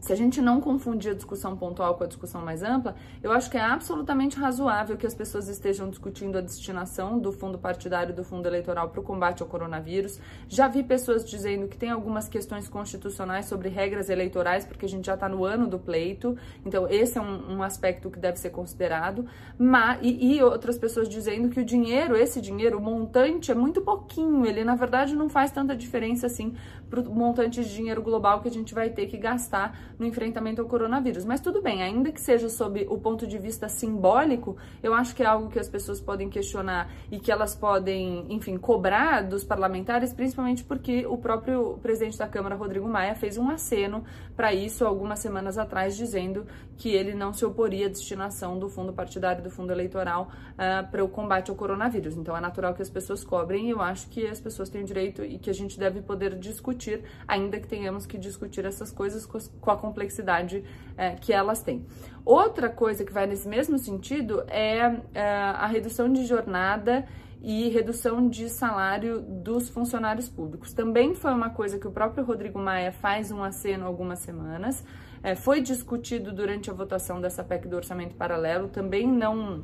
se 0.00 0.12
a 0.12 0.16
gente 0.16 0.40
não 0.40 0.60
confundir 0.60 1.12
a 1.12 1.14
discussão 1.14 1.56
pontual 1.56 1.94
com 1.94 2.04
a 2.04 2.06
discussão 2.06 2.42
mais 2.42 2.62
ampla, 2.62 2.96
eu 3.22 3.30
acho 3.32 3.50
que 3.50 3.56
é 3.56 3.60
absolutamente 3.60 4.38
razoável 4.38 4.96
que 4.96 5.06
as 5.06 5.14
pessoas 5.14 5.46
estejam 5.48 5.90
discutindo 5.90 6.38
a 6.38 6.40
destinação 6.40 7.18
do 7.18 7.30
fundo 7.32 7.58
partidário 7.58 8.14
do 8.14 8.24
fundo 8.24 8.46
eleitoral 8.46 8.88
para 8.88 9.00
o 9.00 9.02
combate 9.02 9.42
ao 9.42 9.48
coronavírus. 9.48 10.18
Já 10.48 10.68
vi 10.68 10.82
pessoas 10.82 11.24
dizendo 11.24 11.68
que 11.68 11.76
tem 11.76 11.90
algumas 11.90 12.28
questões 12.28 12.68
constitucionais 12.68 13.44
sobre 13.46 13.68
regras 13.68 14.08
eleitorais, 14.08 14.64
porque 14.64 14.86
a 14.86 14.88
gente 14.88 15.06
já 15.06 15.14
está 15.14 15.28
no 15.28 15.44
ano 15.44 15.66
do 15.66 15.78
pleito, 15.78 16.36
então 16.64 16.88
esse 16.88 17.18
é 17.18 17.20
um, 17.20 17.58
um 17.58 17.62
aspecto 17.62 18.10
que 18.10 18.18
deve 18.18 18.38
ser 18.38 18.50
considerado. 18.50 19.26
Mas, 19.58 19.98
e, 20.00 20.36
e 20.36 20.42
outras 20.42 20.78
pessoas 20.78 21.08
dizendo 21.08 21.50
que 21.50 21.60
o 21.60 21.64
dinheiro, 21.64 22.16
esse 22.16 22.40
dinheiro, 22.40 22.78
o 22.78 22.80
montante 22.80 23.50
é 23.50 23.54
muito 23.54 23.82
pouquinho, 23.82 24.46
ele 24.46 24.64
na 24.64 24.74
verdade 24.74 25.14
não 25.14 25.28
faz 25.28 25.50
tanta 25.50 25.76
diferença 25.76 26.26
assim 26.26 26.54
para 26.90 27.00
o 27.00 27.14
montante 27.14 27.62
de 27.62 27.72
dinheiro 27.72 28.02
global 28.02 28.40
que 28.40 28.48
a 28.48 28.50
gente 28.50 28.74
vai 28.74 28.90
ter 28.90 29.06
que 29.06 29.16
gastar 29.16 29.78
no 29.98 30.04
enfrentamento 30.04 30.60
ao 30.60 30.66
coronavírus. 30.66 31.24
Mas 31.24 31.40
tudo 31.40 31.62
bem, 31.62 31.82
ainda 31.82 32.10
que 32.10 32.20
seja 32.20 32.48
sob 32.48 32.86
o 32.90 32.98
ponto 32.98 33.26
de 33.26 33.38
vista 33.38 33.68
simbólico, 33.68 34.56
eu 34.82 34.92
acho 34.92 35.14
que 35.14 35.22
é 35.22 35.26
algo 35.26 35.48
que 35.48 35.58
as 35.58 35.68
pessoas 35.68 36.00
podem 36.00 36.28
questionar 36.28 36.90
e 37.10 37.20
que 37.20 37.30
elas 37.30 37.54
podem, 37.54 38.26
enfim, 38.28 38.58
cobrar 38.58 39.22
dos 39.22 39.44
parlamentares, 39.44 40.12
principalmente 40.12 40.64
porque 40.64 41.06
o 41.06 41.16
próprio 41.16 41.78
presidente 41.80 42.18
da 42.18 42.26
Câmara, 42.26 42.56
Rodrigo 42.56 42.88
Maia, 42.88 43.14
fez 43.14 43.38
um 43.38 43.48
aceno 43.48 44.04
para 44.36 44.52
isso 44.52 44.84
algumas 44.84 45.20
semanas 45.20 45.56
atrás, 45.56 45.96
dizendo 45.96 46.46
que 46.80 46.88
ele 46.88 47.12
não 47.12 47.30
se 47.30 47.44
oporia 47.44 47.84
à 47.84 47.88
destinação 47.90 48.58
do 48.58 48.66
fundo 48.66 48.90
partidário, 48.90 49.44
do 49.44 49.50
fundo 49.50 49.70
eleitoral, 49.70 50.30
uh, 50.54 50.90
para 50.90 51.04
o 51.04 51.08
combate 51.10 51.50
ao 51.50 51.54
coronavírus. 51.54 52.16
Então 52.16 52.34
é 52.34 52.40
natural 52.40 52.72
que 52.72 52.80
as 52.80 52.88
pessoas 52.88 53.22
cobrem 53.22 53.66
e 53.66 53.70
eu 53.70 53.82
acho 53.82 54.08
que 54.08 54.26
as 54.26 54.40
pessoas 54.40 54.70
têm 54.70 54.82
direito 54.82 55.22
e 55.22 55.38
que 55.38 55.50
a 55.50 55.52
gente 55.52 55.78
deve 55.78 56.00
poder 56.00 56.34
discutir, 56.36 57.02
ainda 57.28 57.60
que 57.60 57.68
tenhamos 57.68 58.06
que 58.06 58.16
discutir 58.16 58.64
essas 58.64 58.90
coisas 58.90 59.26
com 59.26 59.70
a 59.70 59.76
complexidade 59.76 60.64
uh, 60.92 61.20
que 61.20 61.34
elas 61.34 61.62
têm. 61.62 61.84
Outra 62.24 62.70
coisa 62.70 63.04
que 63.04 63.12
vai 63.12 63.26
nesse 63.26 63.46
mesmo 63.46 63.78
sentido 63.78 64.42
é 64.48 64.88
uh, 64.88 65.02
a 65.14 65.66
redução 65.66 66.10
de 66.10 66.24
jornada 66.24 67.06
e 67.42 67.68
redução 67.68 68.26
de 68.26 68.48
salário 68.48 69.20
dos 69.20 69.68
funcionários 69.68 70.30
públicos. 70.30 70.72
Também 70.72 71.14
foi 71.14 71.32
uma 71.34 71.50
coisa 71.50 71.78
que 71.78 71.86
o 71.86 71.90
próprio 71.90 72.24
Rodrigo 72.24 72.58
Maia 72.58 72.90
faz 72.90 73.30
um 73.30 73.42
aceno 73.42 73.84
algumas 73.86 74.20
semanas. 74.20 74.82
É, 75.22 75.34
foi 75.34 75.60
discutido 75.60 76.32
durante 76.32 76.70
a 76.70 76.72
votação 76.72 77.20
dessa 77.20 77.44
PEC 77.44 77.68
do 77.68 77.76
orçamento 77.76 78.14
paralelo, 78.14 78.68
também 78.68 79.06
não, 79.06 79.62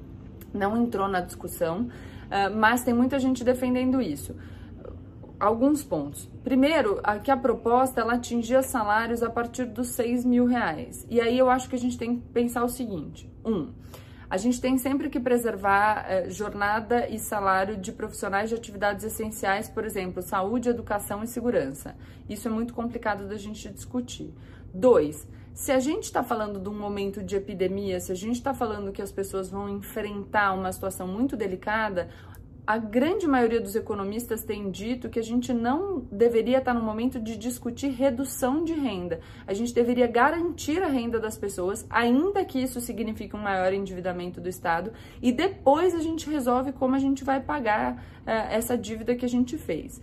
não 0.52 0.76
entrou 0.76 1.08
na 1.08 1.20
discussão, 1.20 1.82
uh, 1.82 2.54
mas 2.54 2.84
tem 2.84 2.92
muita 2.92 3.18
gente 3.18 3.42
defendendo 3.42 4.00
isso. 4.00 4.34
Alguns 5.40 5.82
pontos. 5.82 6.30
Primeiro, 6.42 7.00
que 7.22 7.30
a 7.30 7.36
proposta 7.36 8.00
ela 8.00 8.14
atingia 8.14 8.62
salários 8.62 9.22
a 9.22 9.28
partir 9.28 9.66
dos 9.66 9.88
6 9.88 10.24
mil 10.24 10.46
reais. 10.46 11.06
E 11.10 11.20
aí 11.20 11.38
eu 11.38 11.50
acho 11.50 11.68
que 11.68 11.76
a 11.76 11.78
gente 11.78 11.98
tem 11.98 12.16
que 12.16 12.28
pensar 12.28 12.64
o 12.64 12.68
seguinte: 12.68 13.30
um, 13.44 13.68
a 14.28 14.36
gente 14.36 14.60
tem 14.60 14.76
sempre 14.76 15.08
que 15.08 15.20
preservar 15.20 16.04
eh, 16.08 16.30
jornada 16.30 17.08
e 17.08 17.18
salário 17.18 17.76
de 17.76 17.92
profissionais 17.92 18.48
de 18.48 18.56
atividades 18.56 19.04
essenciais, 19.04 19.68
por 19.68 19.84
exemplo, 19.84 20.20
saúde, 20.20 20.68
educação 20.68 21.22
e 21.22 21.26
segurança. 21.26 21.94
Isso 22.28 22.48
é 22.48 22.50
muito 22.50 22.74
complicado 22.74 23.28
da 23.28 23.36
gente 23.36 23.68
discutir. 23.68 24.34
Dois, 24.74 25.26
se 25.54 25.72
a 25.72 25.78
gente 25.78 26.04
está 26.04 26.22
falando 26.22 26.60
de 26.60 26.68
um 26.68 26.78
momento 26.78 27.22
de 27.22 27.34
epidemia, 27.34 27.98
se 27.98 28.12
a 28.12 28.14
gente 28.14 28.36
está 28.36 28.52
falando 28.52 28.92
que 28.92 29.00
as 29.00 29.10
pessoas 29.10 29.48
vão 29.48 29.68
enfrentar 29.68 30.52
uma 30.52 30.70
situação 30.70 31.08
muito 31.08 31.34
delicada, 31.34 32.10
a 32.66 32.78
grande 32.78 33.28
maioria 33.28 33.60
dos 33.60 33.76
economistas 33.76 34.42
tem 34.42 34.70
dito 34.72 35.08
que 35.08 35.20
a 35.20 35.22
gente 35.22 35.54
não 35.54 36.00
deveria 36.10 36.58
estar 36.58 36.74
no 36.74 36.82
momento 36.82 37.20
de 37.20 37.36
discutir 37.36 37.90
redução 37.90 38.64
de 38.64 38.72
renda. 38.72 39.20
A 39.46 39.54
gente 39.54 39.72
deveria 39.72 40.08
garantir 40.08 40.82
a 40.82 40.88
renda 40.88 41.20
das 41.20 41.38
pessoas, 41.38 41.86
ainda 41.88 42.44
que 42.44 42.58
isso 42.58 42.80
signifique 42.80 43.36
um 43.36 43.40
maior 43.40 43.72
endividamento 43.72 44.40
do 44.40 44.48
Estado, 44.48 44.92
e 45.22 45.30
depois 45.30 45.94
a 45.94 46.00
gente 46.00 46.28
resolve 46.28 46.72
como 46.72 46.96
a 46.96 46.98
gente 46.98 47.22
vai 47.22 47.40
pagar 47.40 48.04
eh, 48.26 48.56
essa 48.56 48.76
dívida 48.76 49.14
que 49.14 49.24
a 49.24 49.28
gente 49.28 49.56
fez. 49.56 50.00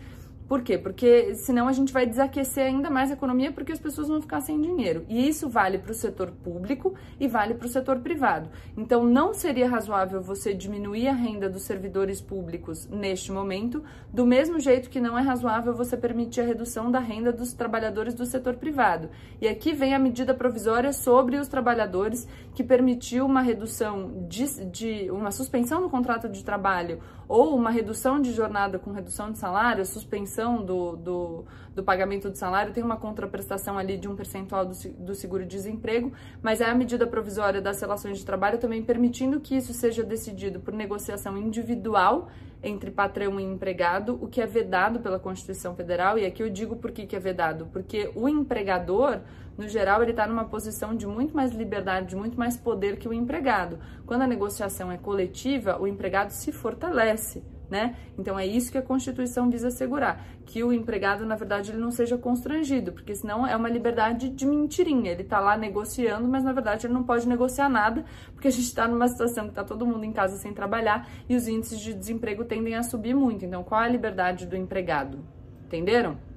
Por 0.47 0.61
quê? 0.61 0.77
Porque 0.77 1.35
senão 1.35 1.67
a 1.67 1.71
gente 1.71 1.93
vai 1.93 2.05
desaquecer 2.05 2.65
ainda 2.65 2.89
mais 2.89 3.09
a 3.09 3.13
economia 3.13 3.51
porque 3.51 3.71
as 3.71 3.79
pessoas 3.79 4.07
vão 4.07 4.21
ficar 4.21 4.41
sem 4.41 4.59
dinheiro. 4.59 5.05
E 5.07 5.27
isso 5.27 5.49
vale 5.49 5.77
para 5.77 5.91
o 5.91 5.95
setor 5.95 6.31
público 6.31 6.93
e 7.19 7.27
vale 7.27 7.53
para 7.53 7.65
o 7.65 7.69
setor 7.69 7.99
privado. 7.99 8.49
Então 8.77 9.03
não 9.03 9.33
seria 9.33 9.69
razoável 9.69 10.21
você 10.21 10.53
diminuir 10.53 11.07
a 11.07 11.13
renda 11.13 11.49
dos 11.49 11.63
servidores 11.63 12.21
públicos 12.21 12.87
neste 12.87 13.31
momento, 13.31 13.83
do 14.11 14.25
mesmo 14.25 14.59
jeito 14.59 14.89
que 14.89 14.99
não 14.99 15.17
é 15.17 15.21
razoável 15.21 15.73
você 15.73 15.95
permitir 15.95 16.41
a 16.41 16.45
redução 16.45 16.91
da 16.91 16.99
renda 16.99 17.31
dos 17.31 17.53
trabalhadores 17.53 18.13
do 18.13 18.25
setor 18.25 18.55
privado. 18.55 19.09
E 19.41 19.47
aqui 19.47 19.73
vem 19.73 19.93
a 19.93 19.99
medida 19.99 20.33
provisória 20.33 20.91
sobre 20.91 21.37
os 21.37 21.47
trabalhadores 21.47 22.27
que 22.53 22.63
permitiu 22.63 23.25
uma 23.25 23.41
redução 23.41 24.27
de, 24.27 24.65
de 24.65 25.11
uma 25.11 25.31
suspensão 25.31 25.81
no 25.81 25.89
contrato 25.89 26.27
de 26.29 26.43
trabalho 26.43 26.99
ou 27.33 27.55
uma 27.55 27.71
redução 27.71 28.21
de 28.21 28.31
jornada 28.31 28.77
com 28.77 28.91
redução 28.91 29.31
de 29.31 29.39
salário, 29.39 29.83
suspensão 29.87 30.63
do, 30.63 30.95
do, 30.95 31.45
do 31.73 31.83
pagamento 31.83 32.29
do 32.29 32.37
salário, 32.37 32.71
tem 32.71 32.83
uma 32.83 32.95
contraprestação 32.95 33.75
ali 33.75 33.97
de 33.97 34.07
um 34.07 34.15
percentual 34.15 34.63
do, 34.63 34.75
do 34.99 35.15
seguro-desemprego, 35.15 36.13
mas 36.43 36.61
é 36.61 36.65
a 36.65 36.75
medida 36.75 37.07
provisória 37.07 37.59
das 37.59 37.81
relações 37.81 38.19
de 38.19 38.23
trabalho 38.23 38.59
também 38.59 38.83
permitindo 38.83 39.39
que 39.39 39.55
isso 39.55 39.73
seja 39.73 40.03
decidido 40.03 40.59
por 40.59 40.75
negociação 40.75 41.35
individual 41.35 42.29
entre 42.61 42.91
patrão 42.91 43.39
e 43.39 43.43
empregado, 43.43 44.17
o 44.21 44.27
que 44.27 44.39
é 44.39 44.45
vedado 44.45 44.99
pela 44.99 45.17
Constituição 45.17 45.75
Federal, 45.75 46.19
e 46.19 46.27
aqui 46.27 46.43
eu 46.43 46.51
digo 46.51 46.75
por 46.75 46.91
que, 46.91 47.07
que 47.07 47.15
é 47.15 47.19
vedado, 47.19 47.67
porque 47.73 48.11
o 48.13 48.29
empregador, 48.29 49.21
no 49.57 49.67
geral, 49.67 50.01
ele 50.01 50.11
está 50.11 50.27
numa 50.27 50.45
posição 50.45 50.95
de 50.95 51.05
muito 51.05 51.35
mais 51.35 51.51
liberdade, 51.51 52.07
de 52.09 52.15
muito 52.15 52.37
mais 52.37 52.57
poder 52.57 52.97
que 52.97 53.07
o 53.07 53.13
empregado. 53.13 53.79
Quando 54.05 54.21
a 54.21 54.27
negociação 54.27 54.91
é 54.91 54.97
coletiva, 54.97 55.79
o 55.79 55.87
empregado 55.87 56.31
se 56.31 56.51
fortalece 56.51 57.43
né? 57.73 57.95
Então 58.19 58.37
é 58.37 58.45
isso 58.45 58.71
que 58.71 58.77
a 58.77 58.83
Constituição 58.83 59.49
visa 59.49 59.69
assegurar, 59.69 60.23
que 60.45 60.63
o 60.63 60.71
empregado, 60.71 61.25
na 61.25 61.35
verdade, 61.35 61.71
ele 61.71 61.79
não 61.79 61.89
seja 61.89 62.15
constrangido, 62.15 62.91
porque 62.91 63.15
senão 63.15 63.47
é 63.47 63.55
uma 63.55 63.67
liberdade 63.67 64.29
de 64.29 64.45
mentirinha. 64.45 65.11
Ele 65.11 65.23
tá 65.23 65.39
lá 65.39 65.57
negociando, 65.57 66.27
mas 66.27 66.43
na 66.43 66.53
verdade 66.53 66.85
ele 66.85 66.93
não 66.93 67.03
pode 67.03 67.27
negociar 67.27 67.69
nada, 67.69 68.05
porque 68.31 68.47
a 68.47 68.51
gente 68.51 68.65
está 68.65 68.87
numa 68.87 69.07
situação 69.07 69.47
que 69.47 69.55
tá 69.55 69.63
todo 69.63 69.87
mundo 69.87 70.03
em 70.05 70.11
casa 70.13 70.37
sem 70.37 70.53
trabalhar 70.53 71.09
e 71.27 71.35
os 71.35 71.47
índices 71.47 71.79
de 71.79 71.95
desemprego 71.95 72.45
tendem 72.45 72.75
a 72.75 72.83
subir 72.83 73.15
muito. 73.15 73.43
Então, 73.43 73.63
qual 73.63 73.81
é 73.81 73.85
a 73.85 73.89
liberdade 73.89 74.45
do 74.45 74.55
empregado? 74.55 75.19
Entenderam? 75.65 76.32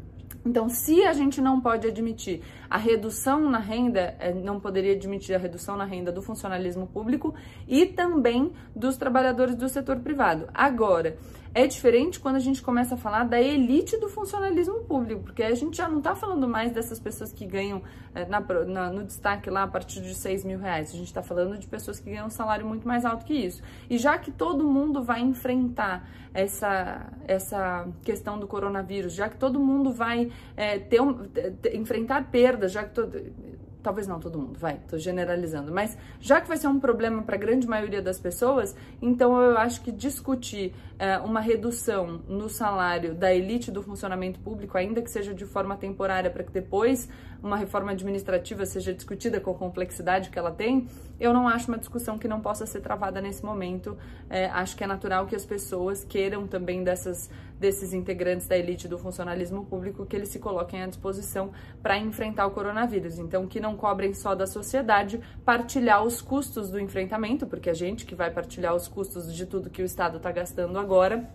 Então, 0.47 0.69
se 0.69 1.03
a 1.03 1.13
gente 1.13 1.41
não 1.41 1.61
pode 1.61 1.89
admitir 1.89 2.41
a 2.71 2.79
redução 2.79 3.51
na 3.51 3.59
renda, 3.59 4.15
eh, 4.21 4.33
não 4.33 4.61
poderia 4.61 4.93
admitir 4.93 5.35
a 5.35 5.39
redução 5.39 5.77
na 5.77 5.85
renda 5.85 6.13
do 6.13 6.23
funcionalismo 6.23 6.87
público 6.87 7.35
e 7.67 7.85
também 7.85 8.53
dos 8.75 8.97
trabalhadores 8.97 9.57
do 9.57 9.69
setor 9.69 9.97
privado. 9.97 10.49
Agora, 10.55 11.17
é 11.57 11.67
diferente 11.67 12.21
quando 12.21 12.37
a 12.37 12.39
gente 12.39 12.61
começa 12.61 12.97
a 12.97 12.99
falar 12.99 13.25
da 13.25 13.41
elite 13.41 13.97
do 13.97 14.11
funcionalismo 14.11 14.81
público, 14.81 15.23
porque 15.23 15.43
a 15.43 15.55
gente 15.55 15.79
já 15.79 15.89
não 15.89 15.99
está 15.99 16.15
falando 16.15 16.47
mais 16.47 16.71
dessas 16.71 17.01
pessoas 17.01 17.33
que 17.33 17.47
ganham 17.47 17.83
é, 18.15 18.27
na, 18.27 18.41
na, 18.41 18.91
no 18.93 19.03
destaque 19.03 19.49
lá 19.49 19.63
a 19.63 19.67
partir 19.67 20.03
de 20.03 20.15
6 20.15 20.45
mil 20.45 20.59
reais. 20.59 20.91
A 20.91 20.93
gente 20.99 21.07
está 21.07 21.23
falando 21.23 21.57
de 21.57 21.67
pessoas 21.67 21.99
que 21.99 22.11
ganham 22.11 22.27
um 22.27 22.31
salário 22.31 22.67
muito 22.67 22.87
mais 22.87 23.07
alto 23.07 23.25
que 23.25 23.33
isso. 23.33 23.63
E 23.89 23.97
já 23.97 24.19
que 24.19 24.31
todo 24.31 24.65
mundo 24.65 25.03
vai 25.03 25.23
enfrentar 25.23 26.07
essa, 26.35 27.11
essa 27.27 27.89
questão 28.05 28.39
do 28.39 28.47
coronavírus, 28.47 29.15
já 29.15 29.27
que 29.27 29.39
todo 29.39 29.59
mundo 29.59 29.91
vai 29.91 30.31
é, 30.55 30.79
ter 30.79 31.01
um, 31.01 31.27
enfrentar 31.73 32.31
perdas, 32.31 32.71
já 32.71 32.85
que 32.85 32.95
todo, 32.95 33.19
talvez 33.87 34.09
não 34.09 34.19
todo 34.19 34.37
mundo, 34.37 34.59
vai, 34.59 34.81
tô 34.89 34.99
generalizando, 34.99 35.71
mas 35.73 35.97
já 36.19 36.41
que 36.41 36.49
vai 36.49 36.57
ser 36.57 36.67
um 36.67 36.81
problema 36.81 37.23
para 37.23 37.37
a 37.37 37.39
grande 37.39 37.69
maioria 37.69 38.03
das 38.03 38.19
pessoas, 38.19 38.75
então 39.01 39.41
eu 39.41 39.57
acho 39.57 39.81
que 39.81 39.93
discutir 39.93 40.75
é, 40.99 41.19
uma 41.19 41.39
redução 41.39 42.21
no 42.27 42.49
salário 42.49 43.15
da 43.15 43.33
elite 43.33 43.71
do 43.71 43.81
funcionamento 43.85 44.41
público, 44.41 44.77
ainda 44.77 45.01
que 45.01 45.09
seja 45.09 45.33
de 45.33 45.45
forma 45.45 45.77
temporária, 45.77 46.29
para 46.29 46.43
que 46.43 46.51
depois 46.51 47.09
uma 47.41 47.57
reforma 47.57 47.93
administrativa 47.93 48.67
seja 48.67 48.93
discutida 48.93 49.41
com 49.41 49.53
a 49.53 49.55
complexidade 49.55 50.31
que 50.31 50.39
ela 50.39 50.51
tem, 50.51 50.89
eu 51.21 51.33
não 51.33 51.47
acho 51.47 51.69
uma 51.69 51.79
discussão 51.79 52.19
que 52.19 52.27
não 52.27 52.41
possa 52.41 52.67
ser 52.67 52.81
travada 52.81 53.21
nesse 53.21 53.45
momento. 53.45 53.97
É, 54.29 54.47
acho 54.47 54.77
que 54.77 54.83
é 54.83 54.87
natural 54.87 55.27
que 55.27 55.37
as 55.37 55.47
pessoas 55.47 56.05
queiram 56.05 56.47
também 56.47 56.83
dessas, 56.83 57.31
desses 57.59 57.93
integrantes 57.93 58.47
da 58.47 58.57
elite 58.57 58.89
do 58.89 58.99
funcionalismo 58.99 59.65
público 59.65 60.07
que 60.07 60.15
eles 60.15 60.29
se 60.29 60.39
coloquem 60.39 60.83
à 60.83 60.87
disposição 60.87 61.53
para 61.83 61.99
enfrentar 61.99 62.47
o 62.47 62.51
coronavírus. 62.51 63.19
Então, 63.19 63.47
que 63.47 63.61
não 63.61 63.77
cobrem 63.77 64.13
só 64.15 64.35
da 64.35 64.47
sociedade, 64.47 65.21
partilhar 65.45 66.05
os 66.05 66.21
custos 66.21 66.71
do 66.71 66.79
enfrentamento, 66.79 67.47
porque 67.47 67.71
a 67.71 67.75
gente 67.75 68.05
que 68.05 68.15
vai 68.15 68.31
partilhar 68.31 68.75
os 68.75 68.89
custos 68.89 69.35
de 69.35 69.47
tudo 69.47 69.71
que 69.71 69.83
o 69.83 69.85
Estado 69.87 70.19
está 70.19 70.31
gastando 70.31 70.79
agora 70.79 71.29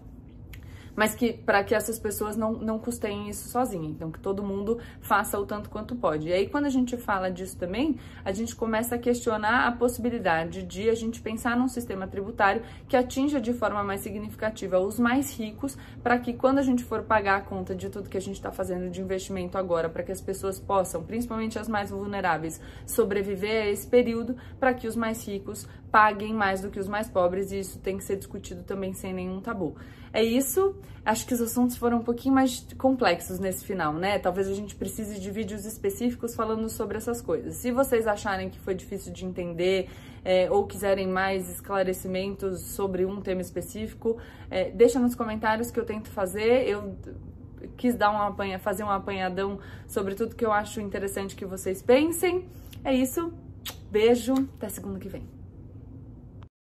mas 0.96 1.16
que 1.16 1.34
para 1.34 1.64
que 1.64 1.74
essas 1.74 2.00
pessoas 2.00 2.36
não, 2.36 2.54
não 2.54 2.80
custeiem 2.80 3.30
isso 3.30 3.50
sozinha. 3.50 3.90
Então, 3.90 4.12
que 4.12 4.20
todo 4.20 4.44
mundo 4.44 4.80
faça 5.00 5.40
o 5.40 5.46
tanto 5.46 5.70
quanto 5.70 5.96
pode. 5.96 6.30
E 6.30 6.34
aí, 6.34 6.48
quando 6.48 6.66
a 6.66 6.70
gente 6.70 6.98
fala 6.98 7.32
disso 7.32 7.58
também, 7.58 7.98
a 8.24 8.32
gente 8.32 8.56
começa 8.56 8.96
a 8.96 9.00
questionar 9.00 9.68
a 9.68 9.72
possibilidade 9.72 10.64
de 10.64 10.90
a 10.90 10.96
gente 10.96 11.22
pensar 11.22 11.56
num 11.58 11.68
sistema 11.68 12.08
tributário 12.08 12.62
que 12.88 12.96
atinja 12.96 13.40
de 13.40 13.54
forma 13.54 13.84
mais 13.84 14.02
significativa 14.02 14.80
os 14.80 15.00
mais 15.00 15.38
ricos, 15.38 15.78
para 16.04 16.18
que 16.18 16.34
quando 16.34 16.60
a 16.60 16.64
gente 16.64 16.84
for 16.84 17.04
pagar 17.04 17.38
a 17.38 17.42
conta 17.42 17.76
de 17.76 17.90
tudo 17.90 18.10
que 18.10 18.18
a 18.18 18.22
gente 18.22 18.36
está 18.36 18.52
fazendo 18.52 18.90
de 18.90 19.02
investimento 19.02 19.58
agora, 19.58 19.90
para 19.90 20.04
que 20.04 20.12
as 20.12 20.22
pessoas 20.22 20.60
possam, 20.60 21.04
principalmente 21.04 21.58
as 21.58 21.68
mais 21.68 21.90
vulneráveis, 21.90 22.60
sobreviver 22.86 23.64
a 23.64 23.70
esse 23.70 23.88
período, 23.88 24.36
para 24.60 24.74
que 24.74 24.88
os 24.88 24.96
mais 24.96 25.26
ricos 25.28 25.68
paguem 25.92 26.34
mais 26.34 26.62
do 26.62 26.70
que 26.70 26.80
os 26.80 26.88
mais 26.88 27.10
pobres, 27.10 27.52
e 27.52 27.60
isso 27.60 27.80
tem 27.80 27.98
que 27.98 28.04
ser 28.04 28.16
discutido 28.16 28.64
também 28.64 28.94
sem 28.94 29.14
nenhum 29.14 29.42
tabu. 29.42 29.76
É 30.14 30.24
isso. 30.24 30.76
Acho 31.04 31.26
que 31.26 31.34
os 31.34 31.42
assuntos 31.42 31.78
foram 31.78 31.98
um 31.98 32.04
pouquinho 32.04 32.36
mais 32.36 32.66
complexos 32.78 33.40
nesse 33.40 33.66
final, 33.66 33.92
né? 33.94 34.20
Talvez 34.20 34.48
a 34.48 34.54
gente 34.54 34.76
precise 34.76 35.20
de 35.20 35.32
vídeos 35.32 35.66
específicos 35.66 36.36
falando 36.36 36.70
sobre 36.70 36.98
essas 36.98 37.22
coisas. 37.22 37.56
Se 37.56 37.72
vocês 37.72 38.06
acharem 38.06 38.50
que 38.50 38.60
foi 38.60 38.76
difícil 38.76 39.12
de 39.12 39.26
entender 39.26 39.90
é, 40.24 40.50
ou 40.52 40.68
quiserem 40.68 41.08
mais 41.08 41.50
esclarecimentos 41.50 42.62
sobre 42.62 43.04
um 43.04 43.20
tema 43.20 43.42
específico, 43.42 44.18
é, 44.50 44.70
deixa 44.70 45.00
nos 45.00 45.16
comentários 45.16 45.72
que 45.72 45.80
eu 45.80 45.86
tento 45.86 46.10
fazer. 46.10 46.68
Eu 46.68 46.96
quis 47.78 47.96
dar 47.96 48.12
um 48.12 48.22
apanha, 48.22 48.60
fazer 48.60 48.84
um 48.84 48.90
apanhadão 48.90 49.60
sobre 49.88 50.14
tudo 50.14 50.36
que 50.36 50.46
eu 50.46 50.52
acho 50.52 50.80
interessante 50.80 51.36
que 51.36 51.46
vocês 51.46 51.82
pensem. 51.82 52.48
É 52.84 52.94
isso. 52.94 53.34
Beijo, 53.90 54.34
até 54.58 54.70
segunda 54.70 55.00
que 55.00 55.10
vem. 55.10 55.41